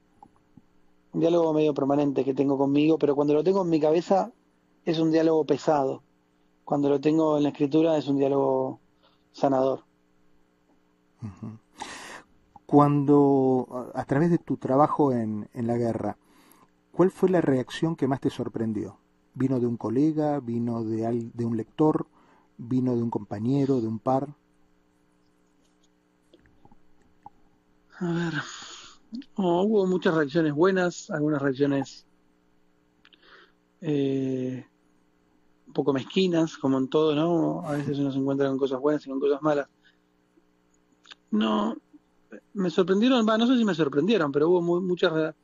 un 1.13 1.21
diálogo 1.21 1.53
medio 1.53 1.75
permanente 1.75 2.25
que 2.25 2.35
tengo 2.35 2.57
conmigo, 2.57 2.99
pero 2.99 3.17
cuando 3.17 3.35
lo 3.35 3.43
tengo 3.43 3.63
en 3.63 3.71
mi 3.71 3.81
cabeza 3.81 4.31
es 4.85 5.01
un 5.01 5.11
diálogo 5.11 5.45
pesado. 5.45 6.05
Cuando 6.65 6.89
lo 6.89 7.01
tengo 7.01 7.37
en 7.37 7.43
la 7.43 7.49
escritura 7.49 7.99
es 7.99 8.07
un 8.07 8.19
diálogo 8.19 8.79
sanador 9.37 9.85
cuando, 12.67 13.93
a 13.95 14.05
través 14.05 14.31
de 14.31 14.39
tu 14.39 14.57
trabajo 14.57 15.13
en, 15.13 15.49
en 15.55 15.67
la 15.67 15.77
guerra, 15.77 16.17
¿cuál 16.93 17.11
fue 17.11 17.29
la 17.29 17.41
reacción 17.41 17.97
que 17.97 18.09
más 18.09 18.21
te 18.21 18.31
sorprendió? 18.31 18.99
¿Vino 19.35 19.61
de 19.61 19.67
un 19.67 19.77
colega? 19.77 20.41
¿Vino 20.41 20.83
de, 20.83 21.31
de 21.33 21.45
un 21.45 21.57
lector? 21.57 22.07
¿Vino 22.59 22.97
de 22.97 23.03
un 23.03 23.11
compañero, 23.11 23.81
de 23.81 23.87
un 23.87 23.99
par? 23.99 24.29
A 28.01 28.13
ver, 28.13 28.35
hubo 29.37 29.87
muchas 29.87 30.15
reacciones 30.15 30.53
buenas, 30.53 31.11
algunas 31.11 31.41
reacciones 31.41 32.05
eh, 33.81 34.67
poco 35.77 35.93
mezquinas, 35.93 36.57
como 36.57 36.79
en 36.79 36.89
todo, 36.89 37.15
¿no? 37.15 37.61
A 37.69 37.73
veces 37.73 37.99
uno 37.99 38.11
se 38.11 38.19
encuentra 38.19 38.49
con 38.49 38.57
cosas 38.57 38.81
buenas 38.81 39.07
y 39.07 39.11
con 39.11 39.21
cosas 39.21 39.43
malas. 39.43 39.69
No, 41.31 41.77
me 42.55 42.71
sorprendieron, 42.71 43.27
no 43.27 43.47
sé 43.47 43.59
si 43.59 43.65
me 43.65 43.75
sorprendieron, 43.75 44.33
pero 44.33 44.49
hubo 44.49 44.63
mucha, 44.81 45.35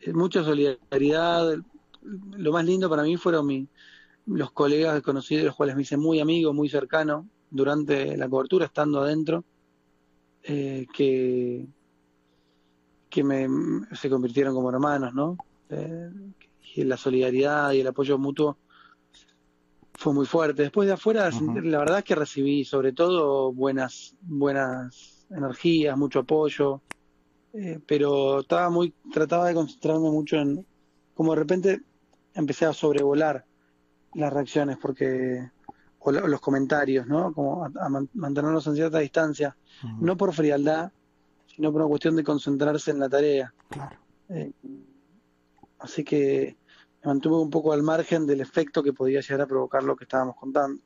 eh, 0.00 0.12
mucha 0.12 0.42
solidaridad. 0.42 1.56
Lo 2.02 2.52
más 2.52 2.64
lindo 2.64 2.90
para 2.90 3.04
mí 3.04 3.16
fueron 3.16 3.46
mi, 3.46 3.68
los 4.26 4.50
colegas 4.50 5.00
conocidos, 5.00 5.44
los 5.44 5.54
cuales 5.54 5.76
me 5.76 5.82
hice 5.82 5.96
muy 5.96 6.18
amigo, 6.18 6.52
muy 6.52 6.68
cercano 6.68 7.28
durante 7.48 8.16
la 8.16 8.28
cobertura, 8.28 8.66
estando 8.66 9.00
adentro, 9.00 9.44
eh, 10.42 10.86
que, 10.92 11.68
que 13.08 13.22
me, 13.22 13.46
se 13.94 14.10
convirtieron 14.10 14.54
como 14.54 14.70
hermanos, 14.70 15.14
¿no? 15.14 15.38
Eh, 15.70 16.10
y 16.74 16.82
la 16.82 16.96
solidaridad 16.96 17.70
y 17.72 17.80
el 17.80 17.86
apoyo 17.86 18.18
mutuo 18.18 18.58
fue 19.98 20.14
muy 20.14 20.26
fuerte. 20.26 20.62
Después 20.62 20.86
de 20.86 20.94
afuera, 20.94 21.28
la 21.30 21.78
verdad 21.78 21.98
es 21.98 22.04
que 22.04 22.14
recibí 22.14 22.64
sobre 22.64 22.92
todo 22.92 23.52
buenas, 23.52 24.14
buenas 24.20 25.26
energías, 25.28 25.98
mucho 25.98 26.20
apoyo, 26.20 26.82
eh, 27.52 27.80
pero 27.84 28.40
estaba 28.40 28.70
muy, 28.70 28.94
trataba 29.12 29.48
de 29.48 29.54
concentrarme 29.54 30.08
mucho 30.08 30.36
en, 30.36 30.64
como 31.14 31.32
de 31.34 31.40
repente 31.40 31.80
empecé 32.32 32.66
a 32.66 32.72
sobrevolar 32.72 33.44
las 34.14 34.32
reacciones 34.32 34.78
porque 34.80 35.50
o, 35.98 36.12
los 36.12 36.40
comentarios, 36.40 37.04
¿no? 37.08 37.32
Como 37.34 37.64
a, 37.64 37.88
mantenernos 38.14 38.68
en 38.68 38.76
cierta 38.76 39.00
distancia, 39.00 39.56
no 39.98 40.16
por 40.16 40.32
frialdad, 40.32 40.92
sino 41.48 41.72
por 41.72 41.80
una 41.80 41.88
cuestión 41.88 42.14
de 42.14 42.22
concentrarse 42.22 42.92
en 42.92 43.00
la 43.00 43.08
tarea. 43.08 43.52
Claro. 43.68 43.96
Eh, 44.28 44.52
así 45.80 46.04
que 46.04 46.56
me 47.02 47.08
mantuve 47.08 47.36
un 47.36 47.50
poco 47.50 47.72
al 47.72 47.82
margen 47.82 48.26
del 48.26 48.40
efecto 48.40 48.82
que 48.82 48.92
podía 48.92 49.20
llegar 49.20 49.42
a 49.42 49.46
provocar 49.46 49.82
lo 49.82 49.96
que 49.96 50.04
estábamos 50.04 50.36
contando. 50.36 50.82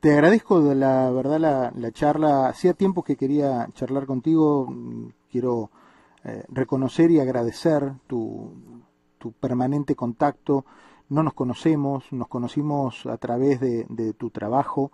Te 0.00 0.12
agradezco 0.12 0.60
de 0.60 0.74
la 0.74 1.10
verdad 1.12 1.72
la, 1.76 1.92
charla. 1.92 2.48
Hacía 2.48 2.74
tiempo 2.74 3.04
que 3.04 3.14
quería 3.14 3.68
charlar 3.74 4.06
contigo. 4.06 4.66
Quiero 5.30 5.70
eh, 6.24 6.44
reconocer 6.48 7.12
y 7.12 7.20
agradecer 7.20 7.92
tu, 8.08 8.52
tu, 9.18 9.30
permanente 9.30 9.94
contacto, 9.94 10.64
no 11.08 11.22
nos 11.22 11.34
conocemos, 11.34 12.12
nos 12.12 12.28
conocimos 12.28 13.06
a 13.06 13.16
través 13.16 13.60
de, 13.60 14.14
tu 14.18 14.30
trabajo, 14.30 14.92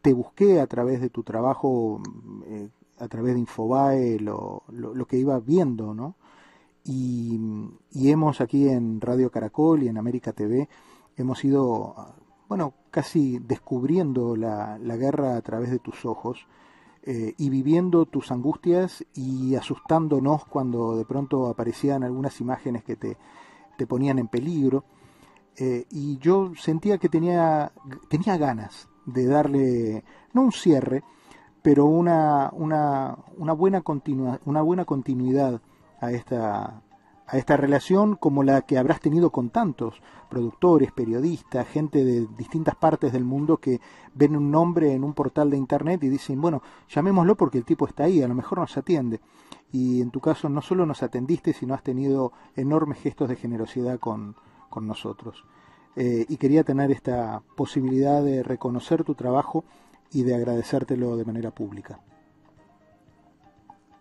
te 0.00 0.12
busqué 0.12 0.60
a 0.60 0.66
través 0.66 1.00
de 1.00 1.10
tu 1.10 1.22
trabajo, 1.22 2.00
eh, 2.46 2.68
a 2.98 3.08
través 3.08 3.34
de 3.34 3.40
Infobae, 3.40 4.18
lo, 4.20 4.64
lo, 4.68 5.04
que 5.06 5.18
iba 5.18 5.38
viendo, 5.40 5.94
¿no? 5.94 6.16
Y, 6.86 7.40
hemos 7.94 8.40
aquí 8.40 8.68
en 8.68 9.00
Radio 9.00 9.30
Caracol 9.30 9.82
y 9.82 9.88
en 9.88 9.98
América 9.98 10.32
TV, 10.32 10.68
hemos 11.16 11.44
ido, 11.44 11.94
bueno, 12.48 12.74
casi 12.90 13.38
descubriendo 13.40 14.36
la, 14.36 14.78
la 14.78 14.96
guerra 14.96 15.36
a 15.36 15.42
través 15.42 15.70
de 15.70 15.80
tus 15.80 16.04
ojos 16.04 16.46
eh, 17.08 17.34
y 17.38 17.50
viviendo 17.50 18.04
tus 18.04 18.32
angustias 18.32 19.04
y 19.14 19.54
asustándonos 19.54 20.44
cuando 20.44 20.96
de 20.96 21.04
pronto 21.04 21.46
aparecían 21.46 22.02
algunas 22.02 22.40
imágenes 22.40 22.82
que 22.82 22.96
te, 22.96 23.16
te 23.76 23.86
ponían 23.86 24.18
en 24.18 24.26
peligro. 24.26 24.84
Eh, 25.56 25.86
y 25.90 26.18
yo 26.18 26.52
sentía 26.56 26.98
que 26.98 27.08
tenía, 27.08 27.70
tenía 28.08 28.36
ganas 28.36 28.88
de 29.06 29.24
darle, 29.26 30.04
no 30.32 30.42
un 30.42 30.52
cierre, 30.52 31.04
pero 31.62 31.86
una, 31.86 32.50
una, 32.52 33.16
una, 33.36 33.52
buena, 33.52 33.82
continua, 33.82 34.40
una 34.44 34.62
buena 34.62 34.84
continuidad 34.84 35.60
a 36.00 36.12
esta, 36.12 36.82
a 37.26 37.38
esta 37.38 37.56
relación 37.56 38.16
como 38.16 38.42
la 38.42 38.62
que 38.62 38.78
habrás 38.78 39.00
tenido 39.00 39.30
con 39.30 39.50
tantos 39.50 40.00
productores, 40.28 40.92
periodistas, 40.92 41.66
gente 41.68 42.04
de 42.04 42.26
distintas 42.36 42.74
partes 42.74 43.12
del 43.12 43.24
mundo 43.24 43.58
que 43.58 43.80
ven 44.14 44.36
un 44.36 44.50
nombre 44.50 44.92
en 44.92 45.04
un 45.04 45.12
portal 45.12 45.50
de 45.50 45.56
internet 45.56 46.02
y 46.04 46.08
dicen, 46.08 46.40
bueno, 46.40 46.62
llamémoslo 46.88 47.36
porque 47.36 47.58
el 47.58 47.64
tipo 47.64 47.86
está 47.86 48.04
ahí, 48.04 48.22
a 48.22 48.28
lo 48.28 48.34
mejor 48.34 48.58
nos 48.58 48.76
atiende. 48.76 49.20
Y 49.72 50.00
en 50.00 50.10
tu 50.10 50.20
caso 50.20 50.48
no 50.48 50.62
solo 50.62 50.86
nos 50.86 51.02
atendiste, 51.02 51.52
sino 51.52 51.74
has 51.74 51.82
tenido 51.82 52.32
enormes 52.54 52.98
gestos 52.98 53.28
de 53.28 53.36
generosidad 53.36 53.98
con, 53.98 54.36
con 54.70 54.86
nosotros. 54.86 55.44
Eh, 55.96 56.26
y 56.28 56.36
quería 56.36 56.62
tener 56.62 56.90
esta 56.90 57.42
posibilidad 57.56 58.22
de 58.22 58.42
reconocer 58.42 59.02
tu 59.02 59.14
trabajo 59.14 59.64
y 60.12 60.22
de 60.22 60.34
agradecértelo 60.34 61.16
de 61.16 61.24
manera 61.24 61.50
pública. 61.50 62.00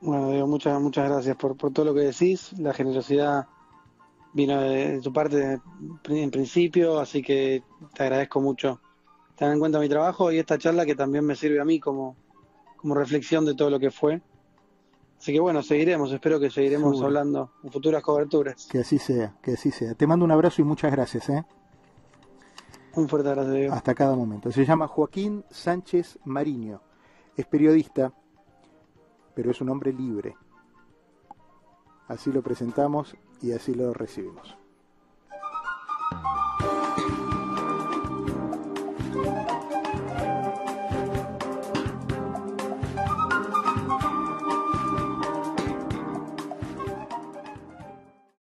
Bueno, 0.01 0.29
Diego, 0.29 0.47
muchas, 0.47 0.79
muchas 0.81 1.09
gracias 1.09 1.35
por, 1.35 1.55
por 1.57 1.71
todo 1.71 1.85
lo 1.85 1.93
que 1.93 2.01
decís. 2.01 2.53
La 2.59 2.73
generosidad 2.73 3.47
vino 4.35 4.59
de, 4.59 4.99
tu 5.01 5.13
parte 5.13 5.61
en 6.09 6.31
principio, 6.31 6.99
así 6.99 7.21
que 7.21 7.63
te 7.93 8.03
agradezco 8.03 8.41
mucho 8.41 8.81
tener 9.35 9.53
en 9.53 9.59
cuenta 9.59 9.79
mi 9.79 9.87
trabajo 9.87 10.31
y 10.31 10.39
esta 10.39 10.57
charla 10.57 10.85
que 10.85 10.95
también 10.95 11.25
me 11.25 11.35
sirve 11.35 11.61
a 11.61 11.65
mí 11.65 11.79
como, 11.79 12.17
como 12.75 12.95
reflexión 12.95 13.45
de 13.45 13.55
todo 13.55 13.69
lo 13.69 13.79
que 13.79 13.91
fue. 13.91 14.21
Así 15.17 15.31
que 15.31 15.39
bueno, 15.39 15.63
seguiremos, 15.63 16.11
espero 16.11 16.39
que 16.39 16.49
seguiremos 16.49 17.01
hablando 17.01 17.53
en 17.63 17.71
futuras 17.71 18.03
coberturas. 18.03 18.67
Que 18.69 18.79
así 18.79 18.99
sea, 18.99 19.35
que 19.41 19.53
así 19.53 19.71
sea. 19.71 19.95
Te 19.95 20.05
mando 20.05 20.25
un 20.25 20.31
abrazo 20.31 20.61
y 20.61 20.65
muchas 20.65 20.91
gracias. 20.91 21.29
¿eh? 21.29 21.45
Un 22.95 23.07
fuerte 23.07 23.29
abrazo. 23.29 23.51
Diego. 23.51 23.73
Hasta 23.73 23.95
cada 23.95 24.15
momento. 24.15 24.51
Se 24.51 24.65
llama 24.65 24.87
Joaquín 24.87 25.45
Sánchez 25.49 26.19
Mariño. 26.25 26.81
Es 27.37 27.45
periodista, 27.45 28.13
pero 29.35 29.51
es 29.51 29.61
un 29.61 29.69
hombre 29.69 29.93
libre. 29.93 30.35
Así 32.07 32.31
lo 32.31 32.41
presentamos 32.41 33.15
y 33.41 33.51
así 33.51 33.75
lo 33.75 33.93
recibimos. 33.93 34.57